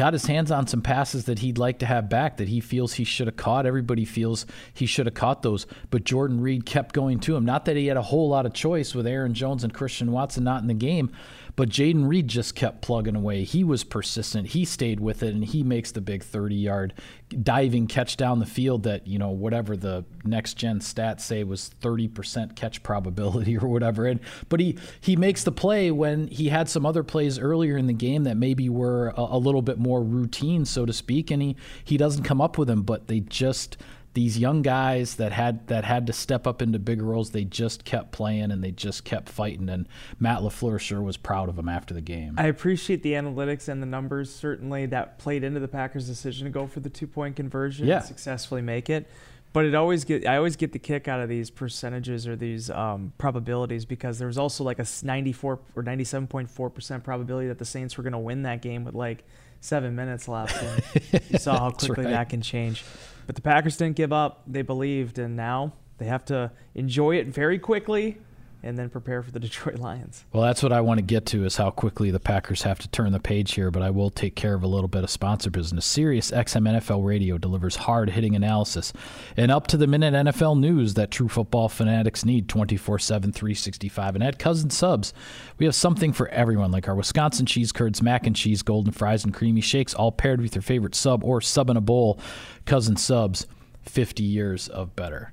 got 0.00 0.14
his 0.14 0.25
hands 0.25 0.50
on 0.50 0.66
some 0.66 0.80
passes 0.80 1.26
that 1.26 1.40
he'd 1.40 1.59
like 1.59 1.78
to 1.80 1.85
have 1.85 2.09
back 2.09 2.38
that 2.38 2.49
he 2.49 2.59
feels 2.59 2.95
he 2.95 3.04
should 3.04 3.26
have 3.26 3.37
caught. 3.37 3.66
Everybody 3.66 4.07
feels 4.07 4.47
he 4.73 4.87
should 4.87 5.04
have 5.04 5.14
caught 5.14 5.42
those, 5.42 5.66
but 5.90 6.04
Jordan 6.04 6.40
Reed 6.40 6.64
kept 6.64 6.95
going 6.95 7.21
to 7.21 7.37
him. 7.37 7.45
Not 7.45 7.66
that 7.66 7.76
he 7.76 7.88
had 7.88 7.99
a 7.99 8.02
whole 8.02 8.30
lot 8.30 8.47
of 8.47 8.54
choice 8.54 8.95
with 8.95 9.07
Aaron 9.07 9.35
Jones 9.35 9.62
and 9.62 9.75
Christian 9.75 10.11
Watson 10.11 10.42
not 10.42 10.62
in 10.62 10.69
the 10.69 10.73
game, 10.75 11.12
But 11.61 11.69
Jayden 11.69 12.09
Reed 12.09 12.26
just 12.26 12.55
kept 12.55 12.81
plugging 12.81 13.14
away. 13.14 13.45
He 13.45 13.64
was 13.64 13.85
persistent. 13.85 14.47
He 14.47 14.64
stayed 14.64 14.99
with 14.99 15.23
it, 15.23 15.35
and 15.35 15.45
he 15.45 15.62
makes 15.62 15.93
the 15.93 16.00
big 16.00 16.23
30 16.23 16.55
yard 16.55 16.95
diving 17.43 17.87
catch 17.87 18.17
down 18.17 18.38
the 18.38 18.47
field 18.47 18.85
that, 18.85 19.07
you 19.07 19.19
know, 19.19 19.29
whatever 19.29 19.76
the 19.76 20.07
next 20.25 20.55
gen 20.55 20.81
stats 20.81 21.21
say 21.21 21.45
was 21.45 21.71
30% 21.83 22.57
catch 22.57 22.83
probability 22.83 23.59
or 23.59 23.69
whatever. 23.69 24.07
And, 24.07 24.21
but 24.49 24.59
he, 24.61 24.79
he 25.02 25.17
makes 25.17 25.45
the 25.45 25.52
play 25.52 25.90
when 25.90 26.29
he 26.29 26.49
had 26.49 26.67
some 26.67 26.87
other 26.87 27.02
plays 27.02 27.38
earlier 27.38 27.76
in 27.76 27.87
the 27.87 27.93
game 27.93 28.25
that 28.25 28.38
maybe 28.38 28.71
were 28.71 29.09
a, 29.09 29.21
a 29.33 29.38
little 29.38 29.61
bit 29.61 29.79
more 29.79 30.02
routine, 30.02 30.64
so 30.64 30.87
to 30.87 30.95
speak, 30.95 31.31
and 31.31 31.43
he, 31.43 31.57
he 31.85 31.99
doesn't 31.99 32.23
come 32.23 32.40
up 32.40 32.57
with 32.57 32.69
them, 32.69 32.85
but 32.85 33.07
they 33.07 33.21
just 33.21 33.76
these 34.14 34.38
young 34.38 34.62
guys 34.62 35.17
that 35.17 35.33
had 35.33 35.69
that 35.69 35.85
had 35.85 36.07
to 36.09 36.12
step 36.12 36.47
up 36.47 36.61
into 36.61 36.79
big 36.79 37.00
roles, 37.00 37.31
they 37.31 37.45
just 37.45 37.85
kept 37.85 38.11
playing 38.11 38.50
and 38.50 38.62
they 38.62 38.73
just 38.73 39.05
kept 39.05 39.29
fighting. 39.29 39.69
And 39.69 39.87
Matt 40.19 40.40
LaFleur 40.40 40.81
sure 40.81 41.00
was 41.00 41.17
proud 41.17 41.49
of 41.49 41.57
them 41.57 41.69
after 41.69 41.95
the 41.95 42.00
game. 42.00 42.35
I 42.37 42.47
appreciate 42.47 43.02
the 43.02 43.12
analytics 43.12 43.69
and 43.69 43.81
the 43.81 43.87
numbers. 43.87 44.35
Certainly, 44.35 44.87
that 44.87 45.19
played 45.19 45.45
into 45.45 45.61
the 45.61 45.69
Packers' 45.69 46.07
decision 46.07 46.45
to 46.47 46.50
go 46.50 46.67
for 46.67 46.81
the 46.81 46.90
two 46.90 47.07
point 47.07 47.37
conversion 47.37 47.87
yeah. 47.87 47.99
and 47.99 48.05
successfully 48.05 48.62
make 48.62 48.90
it. 48.90 49.09
But 49.52 49.64
it 49.64 49.75
always 49.75 50.05
get 50.05 50.26
I 50.26 50.37
always 50.37 50.57
get 50.57 50.73
the 50.73 50.79
kick 50.79 51.09
out 51.09 51.21
of 51.21 51.29
these 51.29 51.50
percentages 51.50 52.26
or 52.26 52.37
these 52.37 52.71
um, 52.71 53.12
probabilities 53.19 53.85
because 53.85 54.19
there 54.19 54.29
was 54.29 54.38
also 54.38 54.62
like 54.64 54.79
a 54.79 54.87
94 55.02 55.59
or 55.75 55.83
97.4 55.83 56.75
percent 56.75 57.05
probability 57.05 57.49
that 57.49 57.59
the 57.59 57.64
Saints 57.64 57.97
were 57.97 58.02
going 58.02 58.12
to 58.12 58.19
win 58.19 58.43
that 58.43 58.62
game 58.62 58.85
with 58.85 58.95
like 58.95 59.25
seven 59.61 59.95
minutes 59.95 60.29
left. 60.29 60.62
And 60.62 61.23
you 61.31 61.38
saw 61.38 61.59
how 61.59 61.71
quickly 61.71 62.05
right. 62.05 62.11
that 62.11 62.29
can 62.29 62.43
change. 62.43 62.85
But 63.26 63.37
the 63.37 63.43
Packers 63.43 63.76
didn't 63.76 63.97
give 63.97 64.12
up. 64.12 64.43
They 64.47 64.62
believed, 64.62 65.19
and 65.19 65.37
now 65.37 65.75
they 65.99 66.07
have 66.07 66.25
to 66.26 66.50
enjoy 66.75 67.17
it 67.17 67.29
very 67.29 67.59
quickly 67.59 68.19
and 68.62 68.79
then 68.79 68.90
prepare 68.90 69.23
for 69.23 69.31
the 69.31 69.40
Detroit 69.50 69.79
Lions. 69.79 70.25
Well, 70.33 70.43
that's 70.43 70.62
what 70.62 70.73
I 70.73 70.81
want 70.81 70.99
to 70.99 71.02
get 71.02 71.26
to 71.26 71.45
is 71.45 71.57
how 71.57 71.71
quickly 71.71 72.11
the 72.11 72.21
Packers 72.21 72.62
have 72.62 72.79
to 72.81 72.88
turn 72.88 73.12
the 73.12 73.21
page 73.21 73.55
here, 73.55 73.71
but 73.71 73.83
I 73.83 73.90
will 73.90 74.11
take 74.11 74.35
care 74.35 74.55
of 74.55 74.62
a 74.62 74.67
little 74.67 74.88
bit 74.88 75.05
of 75.05 75.11
sponsor 75.11 75.50
business. 75.50 75.87
Sirius 75.87 76.31
XM 76.31 76.69
NFL 76.69 77.05
Radio 77.05 77.38
delivers 77.38 77.76
hard-hitting 77.76 78.35
analysis 78.35 78.93
and 79.37 79.50
up-to-the-minute 79.50 80.14
NFL 80.14 80.59
news 80.59 80.95
that 80.95 81.11
true 81.11 81.29
football 81.29 81.69
fanatics 81.69 82.25
need 82.25 82.49
24/7 82.49 83.33
365. 83.33 84.14
And 84.14 84.25
at 84.25 84.38
Cousins 84.38 84.76
Subs, 84.76 85.12
we 85.59 85.67
have 85.67 85.75
something 85.75 86.12
for 86.12 86.29
everyone 86.29 86.71
like 86.71 86.88
our 86.88 86.95
Wisconsin 86.95 87.47
cheese 87.47 87.73
curds, 87.73 88.02
mac 88.02 88.26
and 88.26 88.37
cheese, 88.37 88.62
golden 88.62 88.93
fries 88.93 89.25
and 89.25 89.35
creamy 89.35 89.61
shakes 89.61 89.95
all 89.95 90.12
paired 90.12 90.40
with 90.40 90.55
your 90.55 90.62
favorite 90.62 90.95
sub 90.95 91.25
or 91.25 91.40
sub 91.40 91.71
in 91.71 91.76
a 91.76 91.81
bowl. 91.81 92.19
Cousins 92.67 93.02
Subs, 93.02 93.47
50 93.83 94.23
years 94.23 94.69
of 94.69 94.95
better. 94.95 95.33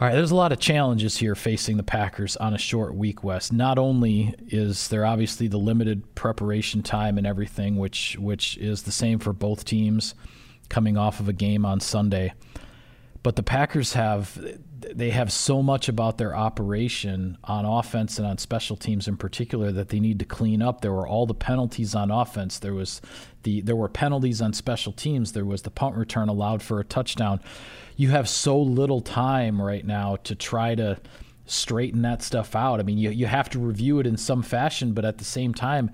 All 0.00 0.06
right, 0.06 0.14
there's 0.14 0.30
a 0.30 0.36
lot 0.36 0.50
of 0.50 0.58
challenges 0.58 1.18
here 1.18 1.34
facing 1.34 1.76
the 1.76 1.82
Packers 1.82 2.34
on 2.38 2.54
a 2.54 2.58
short 2.58 2.94
week, 2.94 3.22
Wes. 3.22 3.52
Not 3.52 3.76
only 3.76 4.34
is 4.48 4.88
there 4.88 5.04
obviously 5.04 5.46
the 5.46 5.58
limited 5.58 6.14
preparation 6.14 6.82
time 6.82 7.18
and 7.18 7.26
everything, 7.26 7.76
which 7.76 8.16
which 8.18 8.56
is 8.56 8.84
the 8.84 8.92
same 8.92 9.18
for 9.18 9.34
both 9.34 9.66
teams 9.66 10.14
coming 10.70 10.96
off 10.96 11.20
of 11.20 11.28
a 11.28 11.34
game 11.34 11.66
on 11.66 11.80
Sunday, 11.80 12.32
but 13.22 13.36
the 13.36 13.42
Packers 13.42 13.92
have 13.94 14.38
they 14.80 15.10
have 15.10 15.30
so 15.30 15.62
much 15.62 15.88
about 15.88 16.16
their 16.16 16.34
operation 16.34 17.36
on 17.44 17.66
offense 17.66 18.18
and 18.18 18.26
on 18.26 18.38
special 18.38 18.76
teams 18.76 19.06
in 19.06 19.16
particular 19.16 19.70
that 19.72 19.90
they 19.90 20.00
need 20.00 20.18
to 20.18 20.24
clean 20.24 20.62
up. 20.62 20.80
There 20.80 20.92
were 20.92 21.06
all 21.06 21.26
the 21.26 21.34
penalties 21.34 21.94
on 21.94 22.10
offense. 22.10 22.58
There 22.58 22.74
was 22.74 23.00
the 23.42 23.60
there 23.60 23.76
were 23.76 23.88
penalties 23.88 24.40
on 24.40 24.52
special 24.52 24.92
teams. 24.92 25.32
There 25.32 25.44
was 25.44 25.62
the 25.62 25.70
punt 25.70 25.96
return 25.96 26.28
allowed 26.28 26.62
for 26.62 26.80
a 26.80 26.84
touchdown. 26.84 27.40
You 27.96 28.10
have 28.10 28.28
so 28.28 28.60
little 28.60 29.02
time 29.02 29.60
right 29.60 29.84
now 29.84 30.16
to 30.24 30.34
try 30.34 30.74
to 30.74 30.98
straighten 31.44 32.02
that 32.02 32.22
stuff 32.22 32.56
out. 32.56 32.80
I 32.80 32.84
mean, 32.84 32.98
you 32.98 33.10
you 33.10 33.26
have 33.26 33.50
to 33.50 33.58
review 33.58 33.98
it 33.98 34.06
in 34.06 34.16
some 34.16 34.42
fashion, 34.42 34.92
but 34.92 35.04
at 35.04 35.18
the 35.18 35.24
same 35.24 35.52
time, 35.52 35.90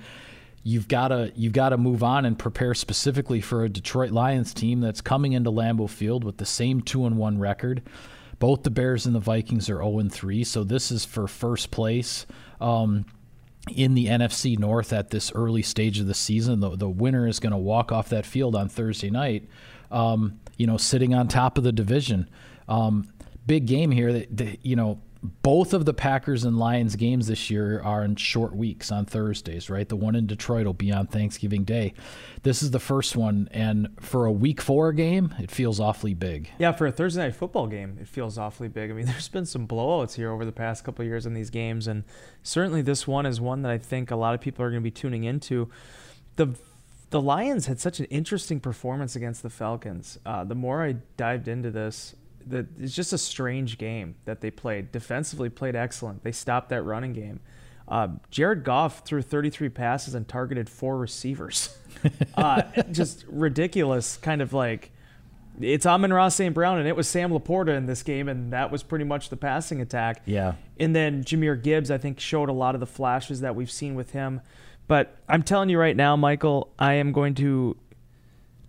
you've 0.66 0.88
got 0.88 1.08
to 1.08 1.32
you've 1.36 1.52
got 1.52 1.68
to 1.68 1.78
move 1.78 2.02
on 2.02 2.24
and 2.24 2.36
prepare 2.36 2.74
specifically 2.74 3.40
for 3.40 3.62
a 3.62 3.68
Detroit 3.68 4.10
Lions 4.10 4.52
team 4.52 4.80
that's 4.80 5.00
coming 5.00 5.32
into 5.32 5.48
Lambeau 5.48 5.88
Field 5.88 6.24
with 6.24 6.38
the 6.38 6.44
same 6.44 6.80
2 6.80 7.06
and 7.06 7.16
1 7.16 7.38
record. 7.38 7.82
Both 8.40 8.64
the 8.64 8.70
Bears 8.70 9.06
and 9.06 9.14
the 9.14 9.20
Vikings 9.20 9.70
are 9.70 9.78
0 9.78 10.08
3, 10.10 10.42
so 10.42 10.64
this 10.64 10.90
is 10.90 11.04
for 11.04 11.28
first 11.28 11.70
place. 11.70 12.26
Um, 12.60 13.06
in 13.74 13.94
the 13.94 14.06
NFC 14.06 14.58
North 14.58 14.92
at 14.92 15.10
this 15.10 15.32
early 15.34 15.62
stage 15.62 15.98
of 15.98 16.06
the 16.06 16.14
season. 16.14 16.60
The, 16.60 16.76
the 16.76 16.88
winner 16.88 17.26
is 17.26 17.40
going 17.40 17.50
to 17.50 17.58
walk 17.58 17.90
off 17.90 18.10
that 18.10 18.24
field 18.24 18.54
on 18.54 18.68
Thursday 18.68 19.10
night, 19.10 19.48
um, 19.90 20.38
you 20.56 20.68
know, 20.68 20.76
sitting 20.76 21.14
on 21.14 21.26
top 21.26 21.58
of 21.58 21.64
the 21.64 21.72
division. 21.72 22.30
Um, 22.68 23.08
big 23.44 23.66
game 23.66 23.90
here. 23.90 24.12
That, 24.12 24.36
that, 24.36 24.64
you 24.64 24.76
know, 24.76 25.00
both 25.42 25.72
of 25.72 25.84
the 25.84 25.94
Packers 25.94 26.44
and 26.44 26.58
Lions 26.58 26.96
games 26.96 27.26
this 27.26 27.50
year 27.50 27.80
are 27.80 28.04
in 28.04 28.16
short 28.16 28.54
weeks 28.54 28.90
on 28.90 29.04
Thursdays, 29.04 29.68
right? 29.68 29.88
The 29.88 29.96
one 29.96 30.14
in 30.14 30.26
Detroit 30.26 30.66
will 30.66 30.74
be 30.74 30.92
on 30.92 31.06
Thanksgiving 31.06 31.64
Day. 31.64 31.94
This 32.42 32.62
is 32.62 32.70
the 32.70 32.78
first 32.78 33.16
one, 33.16 33.48
and 33.52 33.88
for 34.00 34.26
a 34.26 34.32
week 34.32 34.60
four 34.60 34.92
game, 34.92 35.34
it 35.38 35.50
feels 35.50 35.80
awfully 35.80 36.14
big. 36.14 36.50
Yeah, 36.58 36.72
for 36.72 36.86
a 36.86 36.92
Thursday 36.92 37.22
night 37.22 37.34
football 37.34 37.66
game, 37.66 37.98
it 38.00 38.08
feels 38.08 38.38
awfully 38.38 38.68
big. 38.68 38.90
I 38.90 38.94
mean, 38.94 39.06
there's 39.06 39.28
been 39.28 39.46
some 39.46 39.66
blowouts 39.66 40.14
here 40.14 40.30
over 40.30 40.44
the 40.44 40.52
past 40.52 40.84
couple 40.84 41.04
years 41.04 41.26
in 41.26 41.34
these 41.34 41.50
games, 41.50 41.86
and 41.86 42.04
certainly 42.42 42.82
this 42.82 43.06
one 43.06 43.26
is 43.26 43.40
one 43.40 43.62
that 43.62 43.72
I 43.72 43.78
think 43.78 44.10
a 44.10 44.16
lot 44.16 44.34
of 44.34 44.40
people 44.40 44.64
are 44.64 44.70
going 44.70 44.82
to 44.82 44.84
be 44.84 44.90
tuning 44.90 45.24
into. 45.24 45.70
The 46.36 46.54
the 47.10 47.20
Lions 47.20 47.66
had 47.66 47.78
such 47.78 48.00
an 48.00 48.06
interesting 48.06 48.60
performance 48.60 49.14
against 49.14 49.42
the 49.42 49.50
Falcons. 49.50 50.18
Uh, 50.26 50.44
the 50.44 50.56
more 50.56 50.82
I 50.82 50.96
dived 51.16 51.46
into 51.48 51.70
this, 51.70 52.16
that 52.46 52.66
it's 52.78 52.94
just 52.94 53.12
a 53.12 53.18
strange 53.18 53.78
game 53.78 54.16
that 54.24 54.40
they 54.40 54.50
played. 54.50 54.92
Defensively, 54.92 55.48
played 55.48 55.76
excellent. 55.76 56.22
They 56.22 56.32
stopped 56.32 56.68
that 56.70 56.82
running 56.82 57.12
game. 57.12 57.40
Uh, 57.88 58.08
Jared 58.30 58.64
Goff 58.64 59.04
threw 59.04 59.22
33 59.22 59.68
passes 59.68 60.14
and 60.14 60.26
targeted 60.26 60.68
four 60.68 60.96
receivers. 60.96 61.76
uh, 62.36 62.62
just 62.90 63.24
ridiculous, 63.28 64.16
kind 64.16 64.42
of 64.42 64.52
like 64.52 64.90
it's 65.60 65.86
Amon-Ra 65.86 66.28
St. 66.28 66.54
Brown 66.54 66.78
and 66.78 66.88
it 66.88 66.96
was 66.96 67.08
Sam 67.08 67.30
LaPorta 67.30 67.76
in 67.76 67.86
this 67.86 68.02
game, 68.02 68.28
and 68.28 68.52
that 68.52 68.70
was 68.70 68.82
pretty 68.82 69.04
much 69.04 69.28
the 69.28 69.36
passing 69.36 69.80
attack. 69.80 70.22
Yeah. 70.26 70.54
And 70.78 70.94
then 70.94 71.24
Jahmyr 71.24 71.62
Gibbs, 71.62 71.90
I 71.90 71.98
think, 71.98 72.20
showed 72.20 72.48
a 72.48 72.52
lot 72.52 72.74
of 72.74 72.80
the 72.80 72.86
flashes 72.86 73.40
that 73.40 73.54
we've 73.54 73.70
seen 73.70 73.94
with 73.94 74.10
him. 74.10 74.40
But 74.88 75.16
I'm 75.28 75.42
telling 75.42 75.68
you 75.68 75.78
right 75.78 75.96
now, 75.96 76.16
Michael, 76.16 76.72
I 76.78 76.94
am 76.94 77.12
going 77.12 77.34
to 77.36 77.76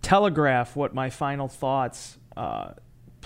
telegraph 0.02 0.74
what 0.74 0.94
my 0.94 1.10
final 1.10 1.48
thoughts 1.48 2.18
uh, 2.36 2.72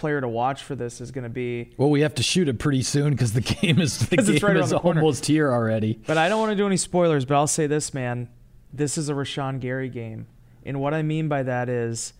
player 0.02 0.20
to 0.20 0.26
watch 0.26 0.64
for 0.64 0.74
this 0.74 1.00
is 1.00 1.12
going 1.12 1.22
to 1.22 1.30
be. 1.30 1.70
Well, 1.76 1.88
we 1.88 2.00
have 2.00 2.16
to 2.16 2.24
shoot 2.24 2.48
it 2.48 2.58
pretty 2.58 2.82
soon 2.82 3.12
because 3.12 3.32
the 3.32 3.40
game 3.60 3.80
is 3.80 4.00
the 4.00 4.16
game 4.22 4.38
right 4.42 4.56
is 4.56 4.72
almost 4.72 5.26
here 5.26 5.52
already. 5.52 6.00
But 6.06 6.18
I 6.18 6.28
don't 6.28 6.40
want 6.40 6.50
to 6.50 6.56
do 6.56 6.66
any 6.66 6.76
spoilers. 6.76 7.24
But 7.24 7.36
I'll 7.36 7.46
say 7.46 7.68
this, 7.68 7.94
man, 7.94 8.28
this 8.72 8.98
is 8.98 9.08
a 9.08 9.14
Rashan 9.14 9.60
Gary 9.60 9.88
game, 9.88 10.26
and 10.66 10.80
what 10.80 10.92
I 10.92 11.02
mean 11.02 11.28
by 11.28 11.42
that 11.44 11.68
is. 11.68 12.12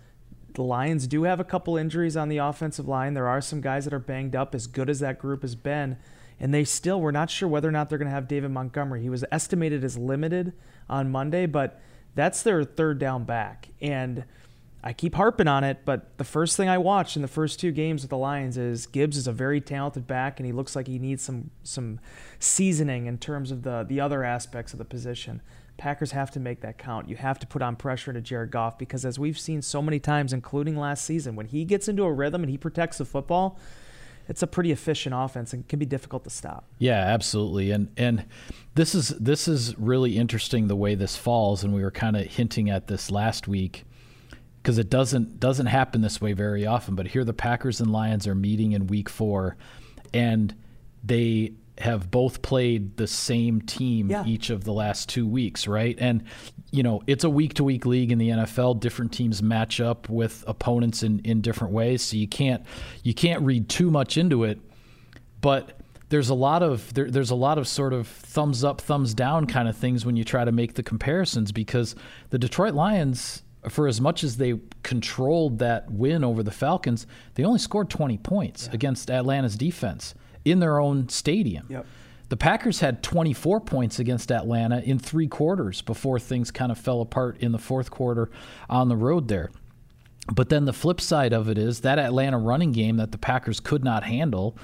The 0.55 0.63
Lions 0.63 1.07
do 1.07 1.23
have 1.23 1.41
a 1.41 1.45
couple 1.45 1.79
injuries 1.79 2.15
on 2.15 2.29
the 2.29 2.37
offensive 2.37 2.87
line. 2.87 3.15
There 3.15 3.27
are 3.27 3.41
some 3.41 3.63
guys 3.63 3.85
that 3.85 3.95
are 3.95 3.99
banged 3.99 4.37
up, 4.37 4.55
as 4.55 4.67
good 4.67 4.91
as 4.91 5.01
that 5.01 5.19
group 5.19 5.41
has 5.41 5.55
been. 5.55 5.97
And 6.39 6.53
they 6.53 6.65
still, 6.65 7.01
we're 7.01 7.11
not 7.11 7.31
sure 7.31 7.49
whether 7.49 7.67
or 7.67 7.73
not 7.73 7.89
they're 7.89 7.97
going 7.97 8.11
to 8.11 8.15
have 8.15 8.29
David 8.29 8.51
Montgomery. 8.51 9.01
He 9.01 9.09
was 9.09 9.25
estimated 9.33 9.83
as 9.83 9.97
limited 9.97 10.53
on 10.91 11.11
Monday, 11.11 11.47
but 11.47 11.81
that's 12.15 12.43
their 12.43 12.65
third 12.65 12.99
down 12.99 13.25
back. 13.25 13.71
And 13.81 14.25
I 14.85 14.93
keep 14.93 15.15
harping 15.15 15.47
on 15.47 15.63
it, 15.63 15.85
but 15.85 16.19
the 16.19 16.25
first 16.25 16.57
thing 16.57 16.69
I 16.69 16.79
watched 16.79 17.15
in 17.15 17.23
the 17.23 17.29
first 17.29 17.61
two 17.61 17.71
games 17.71 18.03
with 18.03 18.11
the 18.11 18.19
Lions 18.19 18.59
is 18.59 18.87
Gibbs 18.87 19.17
is 19.17 19.29
a 19.29 19.33
very 19.33 19.61
talented 19.61 20.09
back, 20.09 20.41
and 20.41 20.47
he 20.47 20.53
looks 20.53 20.75
like 20.75 20.89
he 20.89 20.99
needs 20.99 21.23
some 21.23 21.51
some 21.63 22.01
seasoning 22.41 23.07
in 23.07 23.19
terms 23.19 23.53
of 23.53 23.63
the 23.63 23.85
the 23.89 24.01
other 24.01 24.25
aspects 24.25 24.73
of 24.73 24.79
the 24.79 24.85
position. 24.85 25.41
Packers 25.77 26.13
have 26.13 26.31
to 26.33 26.41
make 26.41 26.61
that 26.61 26.79
count. 26.79 27.09
You 27.09 27.17
have 27.17 27.39
to 27.39 27.47
put 27.47 27.63
on 27.63 27.77
pressure 27.77 28.13
to 28.13 28.21
Jared 28.21 28.51
Goff 28.51 28.77
because, 28.77 29.05
as 29.05 29.19
we've 29.19 29.39
seen 29.39 29.63
so 29.63 29.81
many 29.81 30.01
times, 30.01 30.33
including 30.33 30.77
last 30.77 31.05
season, 31.05 31.37
when 31.37 31.47
he 31.47 31.65
gets 31.65 31.89
into 31.89 32.03
a 32.03 32.13
rhythm 32.13 32.43
and 32.43 32.51
he 32.51 32.59
protects 32.59 32.99
the 32.99 33.05
football, 33.05 33.59
it's 34.29 34.43
a 34.43 34.47
pretty 34.49 34.73
efficient 34.73 35.15
offense 35.17 35.53
and 35.53 35.67
can 35.69 35.79
be 35.79 35.87
difficult 35.87 36.25
to 36.25 36.31
stop. 36.31 36.65
Yeah, 36.79 36.99
absolutely. 36.99 37.71
And 37.71 37.89
and 37.97 38.25
this 38.75 38.97
is 38.97 39.11
this 39.11 39.47
is 39.47 39.79
really 39.79 40.17
interesting 40.17 40.67
the 40.67 40.77
way 40.77 40.97
this 40.97 41.17
falls, 41.17 41.63
and 41.63 41.73
we 41.73 41.83
were 41.83 41.93
kind 41.93 42.17
of 42.17 42.27
hinting 42.27 42.69
at 42.69 42.89
this 42.89 43.13
last 43.13 43.47
week 43.47 43.85
because 44.63 44.79
it 44.79 44.89
doesn't 44.89 45.41
doesn't 45.41 45.67
happen 45.67 46.01
this 46.01 46.21
way 46.21 46.33
very 46.33 46.67
often. 46.67 46.95
But 46.95 47.09
here 47.09 47.25
the 47.25 47.33
Packers 47.33 47.81
and 47.81 47.91
Lions 47.91 48.27
are 48.27 48.35
meeting 48.35 48.73
in 48.73 48.87
Week 48.87 49.09
Four, 49.09 49.57
and 50.15 50.55
they 51.03 51.55
have 51.79 52.11
both 52.11 52.43
played 52.43 52.97
the 52.97 53.07
same 53.07 53.61
team 53.63 54.11
yeah. 54.11 54.25
each 54.27 54.51
of 54.51 54.63
the 54.65 54.73
last 54.73 55.09
two 55.09 55.27
weeks, 55.27 55.67
right? 55.67 55.97
And 55.99 56.25
you 56.71 56.83
know 56.83 57.03
it's 57.07 57.25
a 57.25 57.31
week 57.31 57.55
to 57.55 57.65
week 57.65 57.87
league 57.87 58.13
in 58.13 58.19
the 58.19 58.29
NFL. 58.29 58.81
Different 58.81 59.13
teams 59.13 59.43
match 59.43 59.81
up 59.81 60.09
with 60.09 60.45
opponents 60.47 61.03
in 61.03 61.21
in 61.21 61.41
different 61.41 61.73
ways, 61.73 62.03
so 62.03 62.17
you 62.17 62.29
can't 62.29 62.65
you 63.03 63.15
can't 63.15 63.43
read 63.43 63.69
too 63.69 63.91
much 63.91 64.17
into 64.17 64.45
it, 64.45 64.61
but 65.41 65.81
there's 66.09 66.29
a 66.29 66.35
lot 66.35 66.63
of 66.63 66.93
there, 66.95 67.11
there's 67.11 67.31
a 67.31 67.35
lot 67.35 67.59
of 67.59 67.67
sort 67.67 67.95
of 67.95 68.07
thumbs 68.07 68.63
up, 68.63 68.81
thumbs 68.81 69.15
down 69.15 69.47
kind 69.47 69.67
of 69.67 69.77
things 69.77 70.05
when 70.05 70.15
you 70.15 70.25
try 70.25 70.45
to 70.45 70.53
make 70.53 70.75
the 70.75 70.83
comparisons 70.83 71.51
because 71.53 71.97
the 72.31 72.39
Detroit 72.39 72.75
Lions 72.75 73.42
for 73.69 73.87
as 73.87 74.01
much 74.01 74.25
as 74.25 74.37
they 74.37 74.59
controlled 74.83 75.59
that 75.59 75.91
win 75.91 76.25
over 76.25 76.43
the 76.43 76.51
Falcons, 76.51 77.07
they 77.35 77.45
only 77.45 77.59
scored 77.59 77.89
20 77.91 78.19
points 78.19 78.67
yeah. 78.67 78.75
against 78.75 79.11
Atlanta's 79.11 79.57
defense 79.57 80.15
in 80.45 80.61
their 80.61 80.81
own 80.81 81.09
stadium. 81.09 81.67
Yep. 81.69 81.87
The 82.29 82.37
Packers 82.37 82.81
had 82.81 83.03
24 83.03 83.61
points 83.61 83.99
against 83.99 84.33
Atlanta 84.33 84.81
in 84.81 84.99
three 84.99 85.29
quarters 85.29 85.83
before 85.83 86.19
things 86.19 86.51
kind 86.51 86.73
of 86.73 86.79
fell 86.79 87.03
apart 87.03 87.37
in 87.41 87.53
the 87.53 87.59
fourth 87.59 87.91
quarter 87.91 88.31
on 88.71 88.89
the 88.89 88.97
road 88.97 89.29
there. 89.29 89.51
But 90.33 90.49
then 90.49 90.65
the 90.65 90.73
flip 90.73 91.01
side 91.01 91.33
of 91.33 91.49
it 91.49 91.59
is 91.59 91.81
that 91.81 91.99
Atlanta 91.99 92.39
running 92.39 92.73
game 92.73 92.97
that 92.97 93.13
the 93.13 93.19
Packers 93.19 93.61
could 93.61 93.85
not 93.85 94.05
handle. 94.05 94.57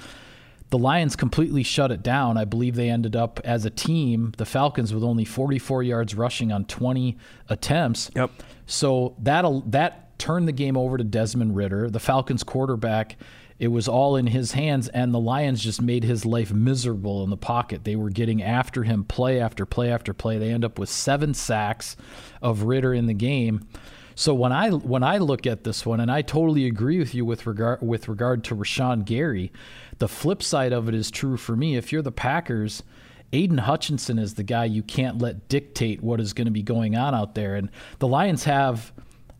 The 0.69 0.77
Lions 0.77 1.15
completely 1.15 1.63
shut 1.63 1.91
it 1.91 2.03
down. 2.03 2.37
I 2.37 2.45
believe 2.45 2.75
they 2.75 2.89
ended 2.89 3.15
up 3.15 3.39
as 3.43 3.65
a 3.65 3.69
team, 3.69 4.33
the 4.37 4.45
Falcons, 4.45 4.93
with 4.93 5.03
only 5.03 5.25
44 5.25 5.81
yards 5.83 6.13
rushing 6.13 6.51
on 6.51 6.65
20 6.65 7.17
attempts. 7.49 8.11
Yep. 8.15 8.31
So 8.67 9.15
that'll 9.19 9.61
that 9.61 10.17
turned 10.19 10.47
the 10.47 10.53
game 10.53 10.77
over 10.77 10.97
to 10.97 11.03
Desmond 11.03 11.55
Ridder, 11.55 11.89
the 11.89 11.99
Falcons 11.99 12.43
quarterback 12.43 13.15
it 13.59 13.67
was 13.67 13.89
all 13.89 14.15
in 14.15 14.27
his 14.27 14.53
hands, 14.53 14.87
and 14.87 15.13
the 15.13 15.19
Lions 15.19 15.61
just 15.61 15.81
made 15.81 16.05
his 16.05 16.25
life 16.25 16.53
miserable 16.53 17.25
in 17.25 17.29
the 17.29 17.37
pocket. 17.37 17.83
They 17.83 17.97
were 17.97 18.09
getting 18.09 18.41
after 18.41 18.83
him 18.83 19.03
play 19.03 19.41
after 19.41 19.65
play 19.65 19.91
after 19.91 20.13
play. 20.13 20.37
They 20.37 20.51
end 20.51 20.63
up 20.63 20.79
with 20.79 20.87
seven 20.87 21.33
sacks 21.33 21.97
of 22.41 22.63
Ritter 22.63 22.93
in 22.93 23.05
the 23.05 23.13
game. 23.13 23.67
So 24.15 24.33
when 24.33 24.53
I 24.53 24.69
when 24.69 25.03
I 25.03 25.17
look 25.17 25.45
at 25.45 25.65
this 25.65 25.85
one, 25.85 25.99
and 25.99 26.09
I 26.09 26.21
totally 26.21 26.67
agree 26.67 26.99
with 26.99 27.13
you 27.13 27.25
with 27.25 27.45
regard 27.45 27.81
with 27.81 28.07
regard 28.07 28.45
to 28.45 28.55
Rashan 28.55 29.03
Gary, 29.03 29.51
the 29.99 30.07
flip 30.07 30.41
side 30.41 30.73
of 30.73 30.89
it 30.89 30.95
is 30.95 31.11
true 31.11 31.37
for 31.37 31.55
me. 31.55 31.75
If 31.77 31.91
you're 31.91 32.01
the 32.01 32.11
Packers, 32.11 32.83
Aidan 33.31 33.59
Hutchinson 33.59 34.17
is 34.17 34.33
the 34.33 34.43
guy 34.43 34.65
you 34.65 34.81
can't 34.81 35.19
let 35.19 35.47
dictate 35.49 36.01
what 36.01 36.19
is 36.19 36.33
going 36.33 36.45
to 36.45 36.51
be 36.51 36.63
going 36.63 36.95
on 36.95 37.13
out 37.13 37.35
there. 37.35 37.55
And 37.55 37.69
the 37.99 38.07
Lions 38.07 38.45
have 38.45 38.91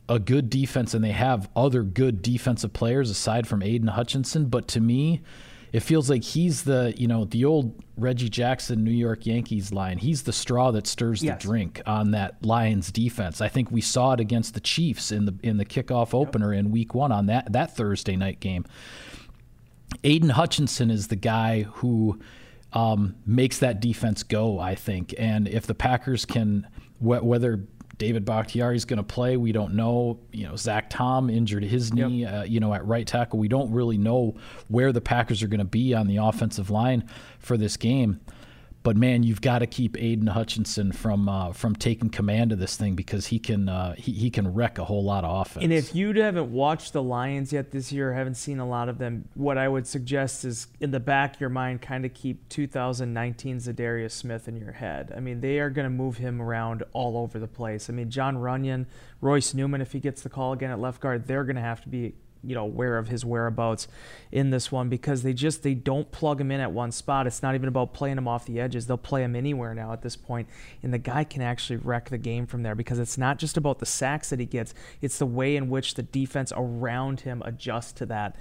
a 0.08 0.19
good 0.19 0.50
defense 0.50 0.93
and 0.93 1.04
they 1.04 1.12
have 1.12 1.50
other 1.56 1.84
good 1.84 2.22
defensive 2.22 2.74
players 2.74 3.10
aside 3.10 3.48
from 3.48 3.63
Aidan 3.63 3.89
Hutchinson. 3.89 4.45
But 4.45 4.67
to 4.69 4.82
me, 4.82 5.22
it 5.72 5.82
feels 5.82 6.10
like 6.10 6.24
he's 6.24 6.63
the 6.63 6.93
you 6.98 7.08
know 7.08 7.26
the 7.26 7.45
old 7.45 7.84
Reggie 7.95 8.30
Jackson 8.30 8.84
New 8.84 8.91
York 8.91 9.26
Yankees 9.26 9.72
line. 9.72 10.00
He's 10.00 10.24
the 10.24 10.34
straw 10.34 10.72
that 10.72 10.88
stirs 10.88 11.24
yes. 11.24 11.41
the 11.41 11.48
drink 11.48 11.82
on 11.86 12.12
that 12.12 12.43
Lions 12.43 12.91
defense. 12.91 13.39
I 13.39 13.50
think 13.50 13.69
we 13.69 13.82
saw 13.82 14.13
it 14.13 14.19
against 14.19 14.56
the 14.56 14.60
Chiefs 14.60 15.12
in 15.12 15.26
the 15.26 15.36
in 15.43 15.58
the 15.58 15.65
kickoff 15.65 16.13
opener 16.13 16.54
in 16.54 16.72
Week 16.72 16.95
One 16.95 17.12
on 17.12 17.28
that 17.28 17.54
that 17.54 17.76
Thursday 17.76 18.15
night 18.15 18.39
game. 18.39 18.65
Aidan 20.04 20.30
Hutchinson 20.30 20.91
is 20.91 21.08
the 21.08 21.15
guy 21.15 21.63
who 21.63 22.19
um, 22.73 23.15
makes 23.25 23.60
that 23.60 23.80
defense 23.80 24.23
go. 24.23 24.60
I 24.60 24.75
think, 24.75 25.13
and 25.17 25.47
if 25.47 25.67
the 25.67 25.75
Packers 25.75 26.25
can 26.25 26.67
wh- 26.99 27.23
whether 27.23 27.67
David 27.99 28.23
Bakhtiari 28.23 28.78
is 28.78 28.86
going 28.86 28.97
to 28.97 29.04
play. 29.04 29.38
We 29.38 29.52
don't 29.52 29.75
know. 29.75 30.19
You 30.32 30.47
know, 30.47 30.56
Zach 30.56 30.89
Tom 30.89 31.30
injured 31.30 31.63
his 31.63 31.93
knee. 31.93 32.21
Yep. 32.21 32.34
Uh, 32.34 32.43
you 32.43 32.60
know, 32.62 32.73
at 32.73 32.86
right 32.86 33.06
tackle, 33.06 33.38
we 33.39 33.49
don't 33.49 33.71
really 33.71 33.97
know 33.97 34.36
where 34.69 34.91
the 34.91 35.02
Packers 35.02 35.43
are 35.43 35.47
going 35.47 35.60
to 35.60 35.65
be 35.65 35.93
on 35.93 36.08
the 36.08 36.17
offensive 36.17 36.69
line 36.69 37.08
for 37.39 37.58
this 37.58 37.78
game. 37.78 38.21
But 38.82 38.96
man, 38.96 39.24
you've 39.24 39.42
got 39.42 39.60
to 39.60 39.68
keep 39.68 40.02
Aidan 40.02 40.28
Hutchinson 40.28 40.94
from 40.94 41.28
uh, 41.28 41.52
from 41.52 41.76
taking 41.76 42.10
command 42.10 42.54
of 42.54 42.60
this 42.60 42.78
thing 42.78 42.96
because 42.96 43.28
he 43.28 43.38
can 43.38 43.68
uh, 43.68 43.96
he, 43.96 44.13
he 44.13 44.30
can 44.30 44.54
wreck 44.54 44.78
a 44.78 44.86
whole 44.86 45.04
lot 45.04 45.26
of 45.26 45.42
offense. 45.42 45.63
And 45.63 45.74
if 45.74 45.94
you 45.94 46.13
haven't 46.13 46.52
watched 46.52 46.94
the 46.94 47.04
Lions 47.04 47.52
yet 47.52 47.72
this 47.72 47.92
year, 47.92 48.13
haven't 48.13 48.36
seen 48.36 48.60
a 48.60 48.68
lot 48.68 48.88
of 48.88 48.98
them, 48.98 49.28
what 49.34 49.58
I 49.58 49.68
would 49.68 49.86
suggest 49.86 50.46
is 50.46 50.68
in 50.80 50.92
the 50.92 51.00
back 51.00 51.36
of 51.36 51.42
your 51.42 51.50
mind, 51.50 51.82
kind 51.82 52.06
of 52.06 52.13
keep 52.13 52.48
2019 52.50 53.58
Za'Darius 53.58 54.12
Smith 54.12 54.48
in 54.48 54.56
your 54.56 54.72
head. 54.72 55.12
I 55.15 55.20
mean, 55.20 55.42
they 55.42 55.60
are 55.60 55.70
going 55.70 55.86
to 55.86 55.89
move 55.89 56.18
him 56.18 56.42
around 56.42 56.84
all 56.94 57.18
over 57.18 57.38
the 57.38 57.48
place. 57.48 57.89
I 57.89 57.94
mean, 57.94 58.10
Jon 58.10 58.38
Runyan, 58.38 58.86
Royce 59.20 59.54
Newman, 59.54 59.82
if 59.82 59.92
he 59.92 60.00
gets 60.00 60.22
the 60.22 60.30
call 60.30 60.54
again 60.54 60.72
at 60.72 60.80
left 60.80 61.02
guard, 61.02 61.28
they're 61.28 61.44
going 61.44 61.58
to 61.58 61.62
have 61.62 61.82
to 61.82 61.89
be 61.89 62.15
you 62.43 62.56
know 62.56 62.63
aware 62.63 62.97
of 62.97 63.08
his 63.08 63.25
whereabouts 63.25 63.88
in 64.32 64.49
this 64.49 64.71
one 64.71 64.89
because 64.89 65.23
they 65.23 65.34
just 65.34 65.63
they 65.63 65.73
don't 65.73 66.12
plug 66.12 66.39
him 66.39 66.52
in 66.52 66.62
at 66.62 66.71
one 66.71 66.91
spot 66.91 67.28
it's 67.28 67.43
not 67.43 67.56
even 67.56 67.67
about 67.67 67.93
playing 67.93 68.17
him 68.17 68.28
off 68.28 68.45
the 68.45 68.60
edges 68.60 68.88
they'll 68.88 68.97
play 68.97 69.23
him 69.23 69.36
anywhere 69.36 69.73
now 69.73 69.91
at 69.91 70.02
this 70.02 70.15
point 70.15 70.47
and 70.82 70.93
the 70.93 70.97
guy 70.97 71.23
can 71.23 71.41
actually 71.41 71.78
wreck 71.78 72.10
the 72.10 72.17
game 72.17 72.45
from 72.45 72.63
there 72.63 72.75
because 72.75 72.99
it's 72.99 73.17
not 73.17 73.38
just 73.38 73.58
about 73.58 73.80
the 73.80 73.86
sacks 73.86 74.30
that 74.30 74.39
he 74.39 74.45
gets 74.45 74.73
it's 75.02 75.17
the 75.17 75.25
way 75.25 75.56
in 75.56 75.69
which 75.69 75.95
the 75.95 76.04
defense 76.04 76.54
around 76.56 77.21
him 77.21 77.41
adjusts 77.45 77.91
to 77.91 78.06
that 78.06 78.36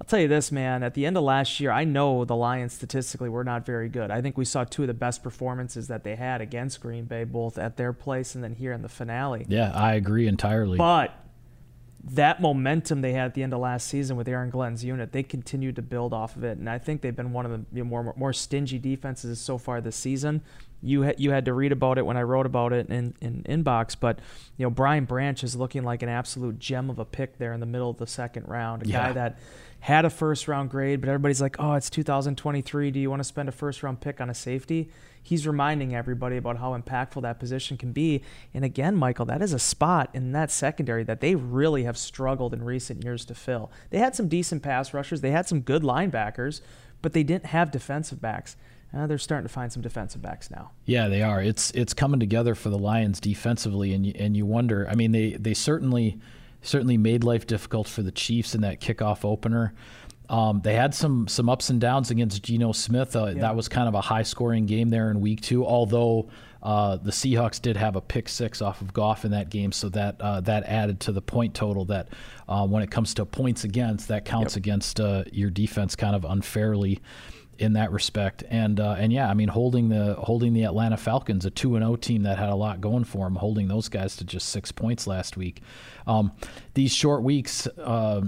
I'll 0.00 0.08
tell 0.08 0.18
you 0.18 0.28
this, 0.28 0.50
man. 0.50 0.82
At 0.82 0.94
the 0.94 1.06
end 1.06 1.16
of 1.16 1.22
last 1.22 1.60
year, 1.60 1.70
I 1.70 1.84
know 1.84 2.24
the 2.24 2.34
Lions 2.34 2.72
statistically 2.72 3.28
were 3.28 3.44
not 3.44 3.64
very 3.64 3.88
good. 3.88 4.10
I 4.10 4.20
think 4.20 4.36
we 4.36 4.44
saw 4.44 4.64
two 4.64 4.82
of 4.82 4.88
the 4.88 4.94
best 4.94 5.22
performances 5.22 5.86
that 5.86 6.02
they 6.02 6.16
had 6.16 6.40
against 6.40 6.80
Green 6.80 7.04
Bay, 7.04 7.22
both 7.22 7.58
at 7.58 7.76
their 7.76 7.92
place 7.92 8.34
and 8.34 8.42
then 8.42 8.54
here 8.54 8.72
in 8.72 8.82
the 8.82 8.88
finale. 8.88 9.46
Yeah, 9.48 9.70
I 9.72 9.94
agree 9.94 10.26
entirely. 10.26 10.78
But 10.78 11.16
that 12.12 12.40
momentum 12.40 13.00
they 13.00 13.12
had 13.12 13.26
at 13.26 13.34
the 13.34 13.42
end 13.42 13.54
of 13.54 13.60
last 13.60 13.86
season 13.88 14.16
with 14.16 14.28
Aaron 14.28 14.50
Glenn's 14.50 14.84
unit, 14.84 15.12
they 15.12 15.22
continued 15.22 15.76
to 15.76 15.82
build 15.82 16.12
off 16.12 16.36
of 16.36 16.44
it, 16.44 16.58
and 16.58 16.68
I 16.68 16.78
think 16.78 17.00
they've 17.00 17.16
been 17.16 17.32
one 17.32 17.46
of 17.46 17.64
the 17.72 17.82
more 17.82 18.14
more 18.16 18.32
stingy 18.32 18.78
defenses 18.78 19.40
so 19.40 19.58
far 19.58 19.80
this 19.80 19.96
season. 19.96 20.42
You 20.84 21.04
ha- 21.04 21.14
you 21.16 21.30
had 21.30 21.46
to 21.46 21.52
read 21.52 21.72
about 21.72 21.98
it 21.98 22.06
when 22.06 22.16
I 22.16 22.22
wrote 22.22 22.46
about 22.46 22.72
it 22.72 22.88
in, 22.88 23.14
in 23.20 23.42
inbox, 23.48 23.96
but 23.98 24.18
you 24.56 24.64
know 24.64 24.70
Brian 24.70 25.04
Branch 25.04 25.42
is 25.42 25.56
looking 25.56 25.82
like 25.82 26.02
an 26.02 26.08
absolute 26.08 26.58
gem 26.58 26.90
of 26.90 26.98
a 26.98 27.04
pick 27.04 27.38
there 27.38 27.52
in 27.52 27.60
the 27.60 27.66
middle 27.66 27.90
of 27.90 27.96
the 27.96 28.06
second 28.06 28.48
round, 28.48 28.84
a 28.84 28.86
yeah. 28.86 29.06
guy 29.06 29.12
that 29.12 29.38
had 29.84 30.06
a 30.06 30.10
first 30.10 30.48
round 30.48 30.70
grade, 30.70 30.98
but 31.00 31.10
everybody's 31.10 31.42
like, 31.42 31.56
oh, 31.58 31.74
it's 31.74 31.90
2023. 31.90 32.90
Do 32.90 32.98
you 32.98 33.10
want 33.10 33.20
to 33.20 33.24
spend 33.24 33.50
a 33.50 33.52
first 33.52 33.82
round 33.82 34.00
pick 34.00 34.18
on 34.18 34.30
a 34.30 34.34
safety? 34.34 34.88
He's 35.22 35.46
reminding 35.46 35.94
everybody 35.94 36.38
about 36.38 36.56
how 36.56 36.74
impactful 36.74 37.20
that 37.20 37.38
position 37.38 37.76
can 37.76 37.92
be. 37.92 38.22
And 38.54 38.64
again, 38.64 38.96
Michael, 38.96 39.26
that 39.26 39.42
is 39.42 39.52
a 39.52 39.58
spot 39.58 40.08
in 40.14 40.32
that 40.32 40.50
secondary 40.50 41.04
that 41.04 41.20
they 41.20 41.34
really 41.34 41.84
have 41.84 41.98
struggled 41.98 42.54
in 42.54 42.62
recent 42.62 43.04
years 43.04 43.26
to 43.26 43.34
fill. 43.34 43.70
They 43.90 43.98
had 43.98 44.16
some 44.16 44.26
decent 44.26 44.62
pass 44.62 44.94
rushers, 44.94 45.20
they 45.20 45.32
had 45.32 45.46
some 45.46 45.60
good 45.60 45.82
linebackers, 45.82 46.62
but 47.02 47.12
they 47.12 47.22
didn't 47.22 47.46
have 47.46 47.70
defensive 47.70 48.22
backs. 48.22 48.56
Uh, 48.94 49.06
they're 49.06 49.18
starting 49.18 49.46
to 49.46 49.52
find 49.52 49.72
some 49.72 49.82
defensive 49.82 50.22
backs 50.22 50.50
now. 50.50 50.70
Yeah, 50.84 51.08
they 51.08 51.22
are. 51.22 51.42
It's 51.42 51.70
it's 51.72 51.94
coming 51.94 52.20
together 52.20 52.54
for 52.54 52.70
the 52.70 52.78
Lions 52.78 53.18
defensively, 53.18 53.92
and 53.92 54.06
you, 54.06 54.12
and 54.16 54.36
you 54.36 54.46
wonder. 54.46 54.86
I 54.88 54.94
mean, 54.94 55.12
they 55.12 55.32
they 55.32 55.54
certainly 55.54 56.18
certainly 56.62 56.96
made 56.96 57.24
life 57.24 57.46
difficult 57.46 57.88
for 57.88 58.02
the 58.02 58.12
Chiefs 58.12 58.54
in 58.54 58.60
that 58.62 58.80
kickoff 58.80 59.24
opener. 59.24 59.74
Um, 60.28 60.60
they 60.62 60.74
had 60.74 60.94
some 60.94 61.28
some 61.28 61.48
ups 61.48 61.70
and 61.70 61.80
downs 61.80 62.10
against 62.10 62.42
Geno 62.42 62.72
Smith. 62.72 63.14
Uh, 63.16 63.26
yeah. 63.26 63.42
That 63.42 63.56
was 63.56 63.68
kind 63.68 63.88
of 63.88 63.94
a 63.94 64.00
high 64.00 64.22
scoring 64.22 64.66
game 64.66 64.90
there 64.90 65.10
in 65.10 65.20
week 65.20 65.40
two. 65.42 65.66
Although 65.66 66.30
uh, 66.62 66.96
the 66.96 67.10
Seahawks 67.10 67.60
did 67.60 67.76
have 67.76 67.96
a 67.96 68.00
pick 68.00 68.28
six 68.28 68.62
off 68.62 68.80
of 68.80 68.92
Goff 68.92 69.24
in 69.24 69.32
that 69.32 69.50
game, 69.50 69.70
so 69.70 69.90
that 69.90 70.20
uh, 70.20 70.40
that 70.42 70.64
added 70.64 71.00
to 71.00 71.12
the 71.12 71.20
point 71.20 71.54
total. 71.54 71.84
That 71.84 72.08
uh, 72.48 72.66
when 72.66 72.82
it 72.82 72.90
comes 72.90 73.12
to 73.14 73.26
points 73.26 73.64
against, 73.64 74.08
that 74.08 74.24
counts 74.24 74.54
yep. 74.54 74.58
against 74.58 74.98
uh, 74.98 75.24
your 75.30 75.50
defense 75.50 75.94
kind 75.94 76.16
of 76.16 76.24
unfairly 76.24 77.00
in 77.58 77.74
that 77.74 77.92
respect. 77.92 78.44
And 78.48 78.80
uh, 78.80 78.96
and 78.98 79.12
yeah, 79.12 79.28
I 79.28 79.34
mean 79.34 79.48
holding 79.48 79.88
the 79.88 80.14
holding 80.14 80.52
the 80.52 80.64
Atlanta 80.64 80.96
Falcons, 80.96 81.44
a 81.44 81.50
two 81.50 81.76
and 81.76 81.82
zero 81.82 81.92
oh 81.92 81.96
team 81.96 82.22
that 82.22 82.38
had 82.38 82.50
a 82.50 82.54
lot 82.54 82.80
going 82.80 83.04
for 83.04 83.26
them, 83.26 83.36
holding 83.36 83.68
those 83.68 83.88
guys 83.88 84.16
to 84.16 84.24
just 84.24 84.48
six 84.48 84.72
points 84.72 85.06
last 85.06 85.36
week. 85.36 85.62
Um, 86.06 86.32
these 86.74 86.92
short 86.92 87.22
weeks. 87.22 87.66
Uh, 87.78 88.22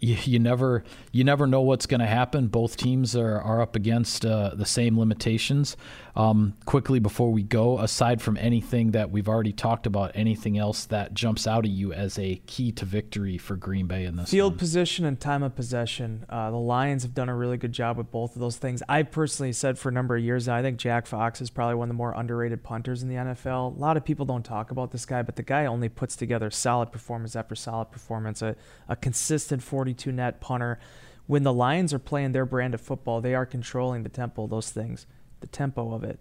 you, 0.00 0.16
you 0.24 0.38
never 0.38 0.84
you 1.12 1.24
never 1.24 1.46
know 1.46 1.62
what's 1.62 1.86
going 1.86 2.00
to 2.00 2.06
happen. 2.06 2.48
Both 2.48 2.76
teams 2.76 3.16
are, 3.16 3.40
are 3.40 3.60
up 3.60 3.76
against 3.76 4.26
uh, 4.26 4.52
the 4.54 4.66
same 4.66 4.98
limitations. 4.98 5.76
Um, 6.16 6.54
quickly 6.64 7.00
before 7.00 7.32
we 7.32 7.42
go, 7.42 7.80
aside 7.80 8.22
from 8.22 8.36
anything 8.36 8.92
that 8.92 9.10
we've 9.10 9.28
already 9.28 9.52
talked 9.52 9.84
about, 9.86 10.12
anything 10.14 10.56
else 10.56 10.84
that 10.86 11.12
jumps 11.12 11.46
out 11.46 11.64
at 11.64 11.72
you 11.72 11.92
as 11.92 12.18
a 12.20 12.36
key 12.46 12.70
to 12.72 12.84
victory 12.84 13.36
for 13.36 13.56
Green 13.56 13.88
Bay 13.88 14.04
in 14.04 14.14
this 14.14 14.30
field 14.30 14.52
one? 14.52 14.58
position 14.58 15.04
and 15.04 15.18
time 15.18 15.42
of 15.42 15.56
possession? 15.56 16.24
Uh, 16.28 16.52
the 16.52 16.56
Lions 16.56 17.02
have 17.02 17.14
done 17.14 17.28
a 17.28 17.34
really 17.34 17.56
good 17.56 17.72
job 17.72 17.96
with 17.96 18.12
both 18.12 18.36
of 18.36 18.40
those 18.40 18.56
things. 18.56 18.80
I 18.88 19.02
personally 19.02 19.52
said 19.52 19.76
for 19.76 19.88
a 19.88 19.92
number 19.92 20.16
of 20.16 20.22
years 20.22 20.46
now, 20.46 20.54
I 20.54 20.62
think 20.62 20.78
Jack 20.78 21.06
Fox 21.06 21.40
is 21.40 21.50
probably 21.50 21.74
one 21.74 21.88
of 21.88 21.94
the 21.94 21.98
more 21.98 22.12
underrated 22.12 22.62
punters 22.62 23.02
in 23.02 23.08
the 23.08 23.16
NFL. 23.16 23.76
A 23.76 23.80
lot 23.80 23.96
of 23.96 24.04
people 24.04 24.24
don't 24.24 24.44
talk 24.44 24.70
about 24.70 24.92
this 24.92 25.06
guy, 25.06 25.22
but 25.22 25.34
the 25.34 25.42
guy 25.42 25.66
only 25.66 25.88
puts 25.88 26.14
together 26.14 26.48
solid 26.48 26.92
performance 26.92 27.34
after 27.34 27.56
solid 27.56 27.90
performance, 27.90 28.40
a, 28.40 28.54
a 28.88 28.94
consistent 28.94 29.64
42 29.84 30.12
net 30.12 30.40
punter. 30.40 30.78
When 31.26 31.42
the 31.42 31.52
Lions 31.52 31.92
are 31.92 31.98
playing 31.98 32.32
their 32.32 32.46
brand 32.46 32.72
of 32.72 32.80
football, 32.80 33.20
they 33.20 33.34
are 33.34 33.44
controlling 33.44 34.02
the 34.02 34.08
tempo 34.08 34.46
those 34.46 34.70
things 34.70 35.06
the 35.40 35.46
tempo 35.46 35.92
of 35.92 36.02
it. 36.02 36.18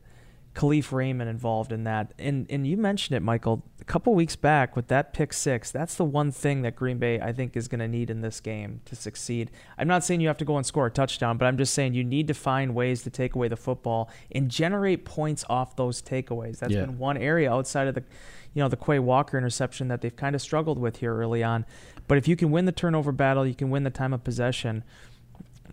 Kalif 0.55 0.91
Raymond 0.91 1.29
involved 1.29 1.71
in 1.71 1.83
that. 1.85 2.13
And 2.19 2.45
and 2.49 2.67
you 2.67 2.77
mentioned 2.77 3.17
it, 3.17 3.21
Michael, 3.21 3.63
a 3.81 3.83
couple 3.85 4.13
weeks 4.13 4.35
back 4.35 4.75
with 4.75 4.87
that 4.87 5.11
pick 5.11 5.33
six. 5.33 5.71
That's 5.71 5.95
the 5.95 6.05
one 6.05 6.31
thing 6.31 6.61
that 6.61 6.75
Green 6.75 6.99
Bay 6.99 7.19
I 7.19 7.33
think 7.33 7.57
is 7.57 7.67
going 7.67 7.79
to 7.79 7.87
need 7.87 8.09
in 8.09 8.21
this 8.21 8.39
game 8.39 8.81
to 8.85 8.95
succeed. 8.95 9.49
I'm 9.77 9.87
not 9.87 10.03
saying 10.03 10.21
you 10.21 10.27
have 10.27 10.37
to 10.37 10.45
go 10.45 10.57
and 10.57 10.65
score 10.65 10.85
a 10.85 10.91
touchdown, 10.91 11.37
but 11.37 11.45
I'm 11.45 11.57
just 11.57 11.73
saying 11.73 11.95
you 11.95 12.03
need 12.03 12.27
to 12.27 12.35
find 12.35 12.75
ways 12.75 13.01
to 13.03 13.09
take 13.09 13.33
away 13.33 13.47
the 13.47 13.57
football 13.57 14.11
and 14.31 14.49
generate 14.49 15.05
points 15.05 15.43
off 15.49 15.75
those 15.75 16.01
takeaways. 16.01 16.59
That's 16.59 16.73
yeah. 16.73 16.81
been 16.85 16.99
one 16.99 17.17
area 17.17 17.51
outside 17.51 17.87
of 17.87 17.95
the 17.95 18.03
you 18.53 18.61
know 18.61 18.69
the 18.69 18.77
Quay 18.77 18.99
Walker 18.99 19.37
interception 19.37 19.87
that 19.87 20.01
they've 20.01 20.15
kind 20.15 20.35
of 20.35 20.41
struggled 20.41 20.77
with 20.77 20.97
here 20.97 21.15
early 21.15 21.43
on. 21.43 21.65
But 22.07 22.19
if 22.19 22.27
you 22.27 22.35
can 22.35 22.51
win 22.51 22.65
the 22.65 22.71
turnover 22.71 23.11
battle, 23.11 23.47
you 23.47 23.55
can 23.55 23.71
win 23.71 23.83
the 23.83 23.89
time 23.89 24.13
of 24.13 24.23
possession. 24.23 24.83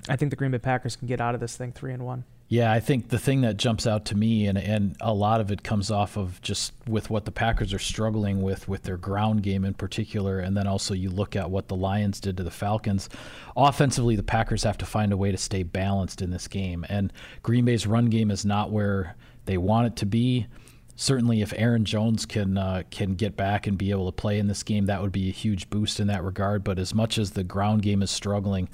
I 0.08 0.16
think 0.16 0.30
the 0.30 0.36
Green 0.36 0.52
Bay 0.52 0.58
Packers 0.58 0.96
can 0.96 1.06
get 1.06 1.20
out 1.20 1.34
of 1.34 1.40
this 1.40 1.54
thing 1.54 1.72
three 1.72 1.92
and 1.92 2.06
one. 2.06 2.24
Yeah, 2.52 2.72
I 2.72 2.80
think 2.80 3.10
the 3.10 3.18
thing 3.18 3.42
that 3.42 3.58
jumps 3.58 3.86
out 3.86 4.06
to 4.06 4.16
me, 4.16 4.48
and, 4.48 4.58
and 4.58 4.96
a 5.00 5.14
lot 5.14 5.40
of 5.40 5.52
it 5.52 5.62
comes 5.62 5.88
off 5.88 6.16
of 6.16 6.42
just 6.42 6.72
with 6.84 7.08
what 7.08 7.24
the 7.24 7.30
Packers 7.30 7.72
are 7.72 7.78
struggling 7.78 8.42
with, 8.42 8.66
with 8.66 8.82
their 8.82 8.96
ground 8.96 9.44
game 9.44 9.64
in 9.64 9.72
particular, 9.72 10.40
and 10.40 10.56
then 10.56 10.66
also 10.66 10.92
you 10.92 11.10
look 11.10 11.36
at 11.36 11.48
what 11.48 11.68
the 11.68 11.76
Lions 11.76 12.18
did 12.18 12.36
to 12.38 12.42
the 12.42 12.50
Falcons. 12.50 13.08
Offensively, 13.56 14.16
the 14.16 14.24
Packers 14.24 14.64
have 14.64 14.76
to 14.78 14.84
find 14.84 15.12
a 15.12 15.16
way 15.16 15.30
to 15.30 15.36
stay 15.36 15.62
balanced 15.62 16.22
in 16.22 16.32
this 16.32 16.48
game, 16.48 16.84
and 16.88 17.12
Green 17.44 17.64
Bay's 17.64 17.86
run 17.86 18.06
game 18.06 18.32
is 18.32 18.44
not 18.44 18.72
where 18.72 19.14
they 19.44 19.56
want 19.56 19.86
it 19.86 19.94
to 19.96 20.06
be 20.06 20.48
certainly 21.00 21.40
if 21.40 21.54
Aaron 21.56 21.86
Jones 21.86 22.26
can 22.26 22.58
uh, 22.58 22.82
can 22.90 23.14
get 23.14 23.34
back 23.34 23.66
and 23.66 23.78
be 23.78 23.90
able 23.90 24.04
to 24.04 24.12
play 24.12 24.38
in 24.38 24.48
this 24.48 24.62
game, 24.62 24.84
that 24.84 25.00
would 25.00 25.12
be 25.12 25.30
a 25.30 25.32
huge 25.32 25.70
boost 25.70 25.98
in 25.98 26.08
that 26.08 26.22
regard. 26.22 26.62
But 26.62 26.78
as 26.78 26.94
much 26.94 27.16
as 27.16 27.30
the 27.30 27.42
ground 27.42 27.80
game 27.80 28.02
is 28.02 28.10
struggling, 28.10 28.68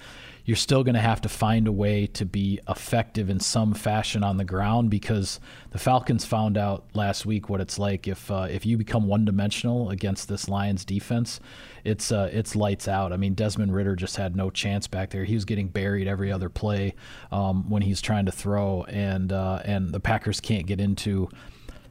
you're 0.44 0.56
still 0.56 0.82
going 0.82 0.96
to 0.96 1.00
have 1.00 1.20
to 1.20 1.28
find 1.28 1.68
a 1.68 1.72
way 1.72 2.08
to 2.08 2.26
be 2.26 2.58
effective 2.68 3.30
in 3.30 3.38
some 3.38 3.74
fashion 3.74 4.24
on 4.24 4.38
the 4.38 4.44
ground 4.44 4.90
because 4.90 5.38
the 5.70 5.78
Falcons 5.78 6.24
found 6.24 6.58
out 6.58 6.84
last 6.94 7.26
week 7.26 7.48
what 7.48 7.60
it's 7.60 7.78
like 7.78 8.08
if 8.08 8.28
uh, 8.28 8.48
if 8.50 8.66
you 8.66 8.76
become 8.76 9.06
one 9.06 9.24
dimensional 9.24 9.90
against 9.90 10.28
this 10.28 10.48
Lions 10.48 10.84
defense. 10.84 11.38
It's 11.84 12.10
uh, 12.10 12.28
it's 12.32 12.56
lights 12.56 12.88
out. 12.88 13.12
I 13.12 13.18
mean, 13.18 13.34
Desmond 13.34 13.72
Ridder 13.72 13.94
just 13.94 14.16
had 14.16 14.34
no 14.34 14.50
chance 14.50 14.88
back 14.88 15.10
there. 15.10 15.22
He 15.22 15.34
was 15.34 15.44
getting 15.44 15.68
buried 15.68 16.08
every 16.08 16.32
other 16.32 16.48
play 16.48 16.96
um, 17.30 17.70
when 17.70 17.82
he's 17.82 18.00
trying 18.00 18.26
to 18.26 18.32
throw, 18.32 18.82
and 18.88 19.32
uh, 19.32 19.62
and 19.64 19.92
the 19.92 20.00
Packers 20.00 20.40
can't 20.40 20.66
get 20.66 20.80
into 20.80 21.28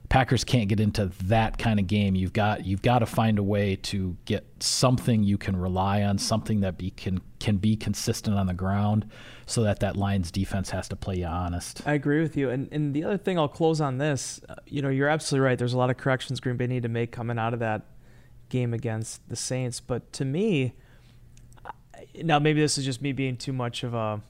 Packers 0.09 0.43
can't 0.43 0.67
get 0.67 0.79
into 0.79 1.11
that 1.23 1.57
kind 1.57 1.79
of 1.79 1.87
game. 1.87 2.15
You've 2.15 2.33
got 2.33 2.65
you've 2.65 2.81
got 2.81 2.99
to 2.99 3.05
find 3.05 3.39
a 3.39 3.43
way 3.43 3.75
to 3.77 4.15
get 4.25 4.45
something 4.59 5.23
you 5.23 5.37
can 5.37 5.55
rely 5.55 6.03
on, 6.03 6.17
something 6.17 6.59
that 6.61 6.77
be 6.77 6.91
can 6.91 7.21
can 7.39 7.57
be 7.57 7.75
consistent 7.75 8.37
on 8.37 8.47
the 8.47 8.53
ground, 8.53 9.09
so 9.45 9.63
that 9.63 9.79
that 9.79 9.95
Lions 9.95 10.31
defense 10.31 10.69
has 10.69 10.87
to 10.89 10.95
play 10.95 11.15
you 11.17 11.25
honest. 11.25 11.81
I 11.85 11.93
agree 11.93 12.21
with 12.21 12.37
you. 12.37 12.49
And 12.49 12.67
and 12.71 12.93
the 12.93 13.03
other 13.03 13.17
thing 13.17 13.39
I'll 13.39 13.47
close 13.47 13.81
on 13.81 13.97
this, 13.97 14.41
uh, 14.47 14.55
you 14.67 14.81
know, 14.81 14.89
you're 14.89 15.09
absolutely 15.09 15.45
right. 15.45 15.57
There's 15.57 15.73
a 15.73 15.77
lot 15.77 15.89
of 15.89 15.97
corrections 15.97 16.39
Green 16.39 16.57
Bay 16.57 16.67
need 16.67 16.83
to 16.83 16.89
make 16.89 17.11
coming 17.11 17.39
out 17.39 17.53
of 17.53 17.59
that 17.59 17.83
game 18.49 18.73
against 18.73 19.27
the 19.27 19.35
Saints. 19.35 19.79
But 19.79 20.13
to 20.13 20.25
me, 20.25 20.75
now 22.23 22.39
maybe 22.39 22.61
this 22.61 22.77
is 22.77 22.85
just 22.85 23.01
me 23.01 23.11
being 23.11 23.37
too 23.37 23.53
much 23.53 23.83
of 23.83 23.93
a 23.93 24.21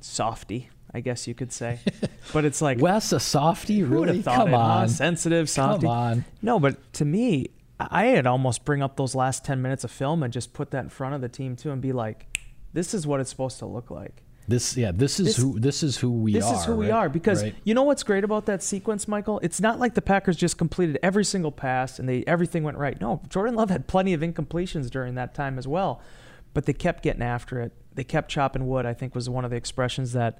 softy 0.00 0.70
I 0.96 1.00
guess 1.00 1.28
you 1.28 1.34
could 1.34 1.52
say. 1.52 1.78
But 2.32 2.44
it's 2.44 2.60
like 2.60 2.80
Wes 2.80 3.12
a 3.12 3.20
softy, 3.20 3.84
really? 3.84 4.20
Come 4.20 4.48
it, 4.48 4.54
on, 4.54 4.80
huh? 4.80 4.88
sensitive 4.88 5.48
softy. 5.48 5.86
Come 5.86 5.96
on. 5.96 6.24
No, 6.42 6.58
but 6.58 6.92
to 6.94 7.04
me, 7.04 7.50
I 7.78 8.06
had 8.06 8.26
almost 8.26 8.64
bring 8.64 8.82
up 8.82 8.96
those 8.96 9.14
last 9.14 9.44
ten 9.44 9.62
minutes 9.62 9.84
of 9.84 9.92
film 9.92 10.24
and 10.24 10.32
just 10.32 10.52
put 10.52 10.72
that 10.72 10.82
in 10.82 10.90
front 10.90 11.14
of 11.14 11.20
the 11.20 11.28
team 11.28 11.54
too, 11.54 11.70
and 11.70 11.80
be 11.80 11.92
like, 11.92 12.26
"This 12.72 12.94
is 12.94 13.06
what 13.06 13.20
it's 13.20 13.30
supposed 13.30 13.60
to 13.60 13.66
look 13.66 13.92
like." 13.92 14.24
This, 14.48 14.76
yeah, 14.76 14.92
this 14.92 15.18
is 15.18 15.26
this, 15.26 15.36
who 15.36 15.58
this 15.58 15.82
is 15.82 15.96
who 15.98 16.10
we 16.10 16.32
this 16.32 16.44
are. 16.44 16.50
This 16.52 16.60
is 16.60 16.66
who 16.66 16.72
right? 16.72 16.78
we 16.78 16.90
are 16.90 17.08
because 17.08 17.42
right. 17.42 17.54
you 17.64 17.74
know 17.74 17.82
what's 17.82 18.02
great 18.02 18.22
about 18.22 18.46
that 18.46 18.62
sequence, 18.62 19.08
Michael? 19.08 19.40
It's 19.42 19.60
not 19.60 19.78
like 19.78 19.94
the 19.94 20.02
Packers 20.02 20.36
just 20.36 20.56
completed 20.56 20.98
every 21.02 21.24
single 21.24 21.52
pass 21.52 21.98
and 21.98 22.08
they 22.08 22.22
everything 22.26 22.62
went 22.62 22.78
right. 22.78 23.00
No, 23.00 23.22
Jordan 23.28 23.56
Love 23.56 23.70
had 23.70 23.86
plenty 23.86 24.14
of 24.14 24.20
incompletions 24.20 24.90
during 24.90 25.14
that 25.16 25.34
time 25.34 25.58
as 25.58 25.66
well, 25.66 26.00
but 26.54 26.66
they 26.66 26.72
kept 26.72 27.02
getting 27.02 27.22
after 27.22 27.60
it. 27.60 27.72
They 27.94 28.04
kept 28.04 28.30
chopping 28.30 28.68
wood. 28.68 28.86
I 28.86 28.94
think 28.94 29.14
was 29.14 29.28
one 29.28 29.44
of 29.44 29.50
the 29.50 29.56
expressions 29.56 30.12
that 30.12 30.38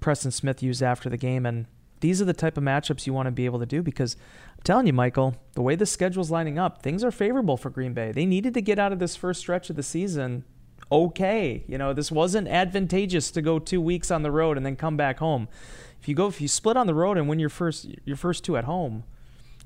Preston 0.00 0.30
Smith 0.30 0.62
used 0.62 0.82
after 0.82 1.08
the 1.08 1.16
game. 1.16 1.44
And 1.46 1.66
these 2.00 2.22
are 2.22 2.24
the 2.24 2.32
type 2.32 2.56
of 2.56 2.64
matchups 2.64 3.06
you 3.06 3.12
want 3.12 3.26
to 3.26 3.32
be 3.32 3.44
able 3.44 3.58
to 3.58 3.66
do 3.66 3.82
because 3.82 4.16
I'm 4.56 4.62
telling 4.62 4.86
you, 4.86 4.92
Michael, 4.92 5.36
the 5.52 5.62
way 5.62 5.74
the 5.74 5.86
schedule's 5.86 6.30
lining 6.30 6.58
up, 6.58 6.82
things 6.82 7.02
are 7.02 7.10
favorable 7.10 7.56
for 7.56 7.70
Green 7.70 7.92
Bay. 7.92 8.12
They 8.12 8.26
needed 8.26 8.54
to 8.54 8.60
get 8.60 8.78
out 8.78 8.92
of 8.92 8.98
this 8.98 9.16
first 9.16 9.40
stretch 9.40 9.70
of 9.70 9.76
the 9.76 9.82
season 9.82 10.44
okay. 10.90 11.64
You 11.66 11.78
know, 11.78 11.92
this 11.92 12.10
wasn't 12.10 12.48
advantageous 12.48 13.30
to 13.32 13.42
go 13.42 13.58
two 13.58 13.80
weeks 13.80 14.10
on 14.10 14.22
the 14.22 14.30
road 14.30 14.56
and 14.56 14.64
then 14.64 14.76
come 14.76 14.96
back 14.96 15.18
home. 15.18 15.48
If 16.00 16.08
you 16.08 16.14
go, 16.14 16.28
if 16.28 16.40
you 16.40 16.48
split 16.48 16.76
on 16.76 16.86
the 16.86 16.94
road 16.94 17.18
and 17.18 17.28
win 17.28 17.38
your 17.38 17.48
first 17.48 17.88
your 18.04 18.16
first 18.16 18.44
two 18.44 18.56
at 18.56 18.64
home, 18.64 19.04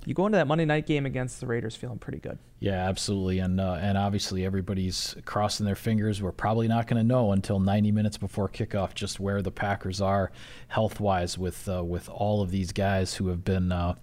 you 0.05 0.15
go 0.15 0.27
into 0.27 0.37
that 0.37 0.47
Monday 0.47 0.65
night 0.65 0.87
game 0.87 1.07
against 1.07 1.41
the 1.41 1.47
Raiders 1.47 1.77
feeling 1.77 1.99
pretty 1.99 2.19
good. 2.19 2.39
Yeah, 2.59 2.89
absolutely, 2.89 3.39
and 3.39 3.61
uh, 3.61 3.79
and 3.81 3.97
obviously 3.99 4.45
everybody's 4.45 5.17
crossing 5.25 5.67
their 5.67 5.77
fingers. 5.77 6.23
We're 6.23 6.33
probably 6.33 6.69
not 6.69 6.87
going 6.87 6.99
to 6.99 7.07
know 7.07 7.33
until 7.33 7.61
90 7.61 7.93
minutes 7.93 8.19
before 8.19 8.49
kickoff 8.49 8.95
just 8.95 9.21
where 9.21 9.43
the 9.43 9.51
Packers 9.51 10.01
are 10.01 10.31
health 10.69 11.01
wise 11.01 11.39
with 11.39 11.69
uh, 11.69 11.85
with 11.85 12.09
all 12.09 12.43
of 12.43 12.51
these 12.51 12.73
guys 12.73 13.15
who 13.15 13.29
have 13.29 13.45
been. 13.45 13.73
Uh, 13.73 13.95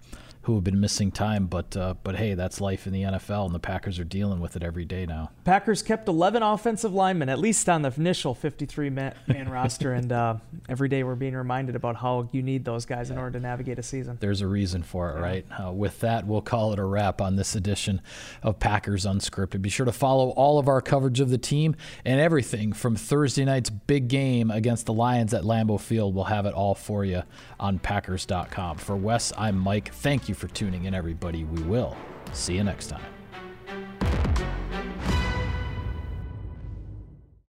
who 0.50 0.56
have 0.56 0.64
been 0.64 0.80
missing 0.80 1.12
time. 1.12 1.46
But 1.46 1.76
uh, 1.76 1.94
but 2.02 2.16
hey, 2.16 2.34
that's 2.34 2.60
life 2.60 2.86
in 2.86 2.92
the 2.92 3.02
NFL, 3.02 3.46
and 3.46 3.54
the 3.54 3.60
Packers 3.60 3.98
are 3.98 4.04
dealing 4.04 4.40
with 4.40 4.56
it 4.56 4.62
every 4.62 4.84
day 4.84 5.06
now. 5.06 5.30
Packers 5.44 5.80
kept 5.80 6.08
11 6.08 6.42
offensive 6.42 6.92
linemen, 6.92 7.28
at 7.28 7.38
least 7.38 7.68
on 7.68 7.82
the 7.82 7.92
initial 7.96 8.34
53 8.34 8.90
man, 8.90 9.14
roster, 9.48 9.92
and 9.92 10.10
uh, 10.10 10.36
every 10.68 10.88
day 10.88 11.04
we're 11.04 11.14
being 11.14 11.34
reminded 11.34 11.76
about 11.76 11.96
how 11.96 12.28
you 12.32 12.42
need 12.42 12.64
those 12.64 12.84
guys 12.84 13.10
in 13.10 13.18
order 13.18 13.38
to 13.38 13.40
navigate 13.40 13.78
a 13.78 13.82
season. 13.82 14.18
There's 14.20 14.40
a 14.40 14.48
reason 14.48 14.82
for 14.82 15.10
it, 15.10 15.14
yeah. 15.14 15.20
right? 15.20 15.46
Uh, 15.64 15.72
with 15.72 16.00
that, 16.00 16.26
we'll 16.26 16.42
call 16.42 16.72
it 16.72 16.78
a 16.78 16.84
wrap 16.84 17.20
on 17.20 17.36
this 17.36 17.54
edition 17.54 18.00
of 18.42 18.58
Packers 18.58 19.06
Unscripted. 19.06 19.62
Be 19.62 19.70
sure 19.70 19.86
to 19.86 19.92
follow 19.92 20.30
all 20.30 20.58
of 20.58 20.66
our 20.66 20.80
coverage 20.80 21.20
of 21.20 21.30
the 21.30 21.38
team 21.38 21.76
and 22.04 22.20
everything 22.20 22.72
from 22.72 22.96
Thursday 22.96 23.44
night's 23.44 23.70
big 23.70 24.08
game 24.08 24.50
against 24.50 24.86
the 24.86 24.92
Lions 24.92 25.32
at 25.32 25.44
Lambeau 25.44 25.80
Field. 25.80 26.14
We'll 26.14 26.24
have 26.24 26.46
it 26.46 26.54
all 26.54 26.74
for 26.74 27.04
you 27.04 27.22
on 27.60 27.78
Packers.com. 27.78 28.78
For 28.78 28.96
Wes, 28.96 29.32
I'm 29.38 29.56
Mike. 29.56 29.92
Thank 29.94 30.28
you 30.28 30.34
for 30.40 30.48
tuning 30.48 30.84
in, 30.84 30.94
everybody. 30.94 31.44
We 31.44 31.62
will. 31.64 31.96
See 32.32 32.54
you 32.54 32.64
next 32.64 32.86
time. 32.86 34.49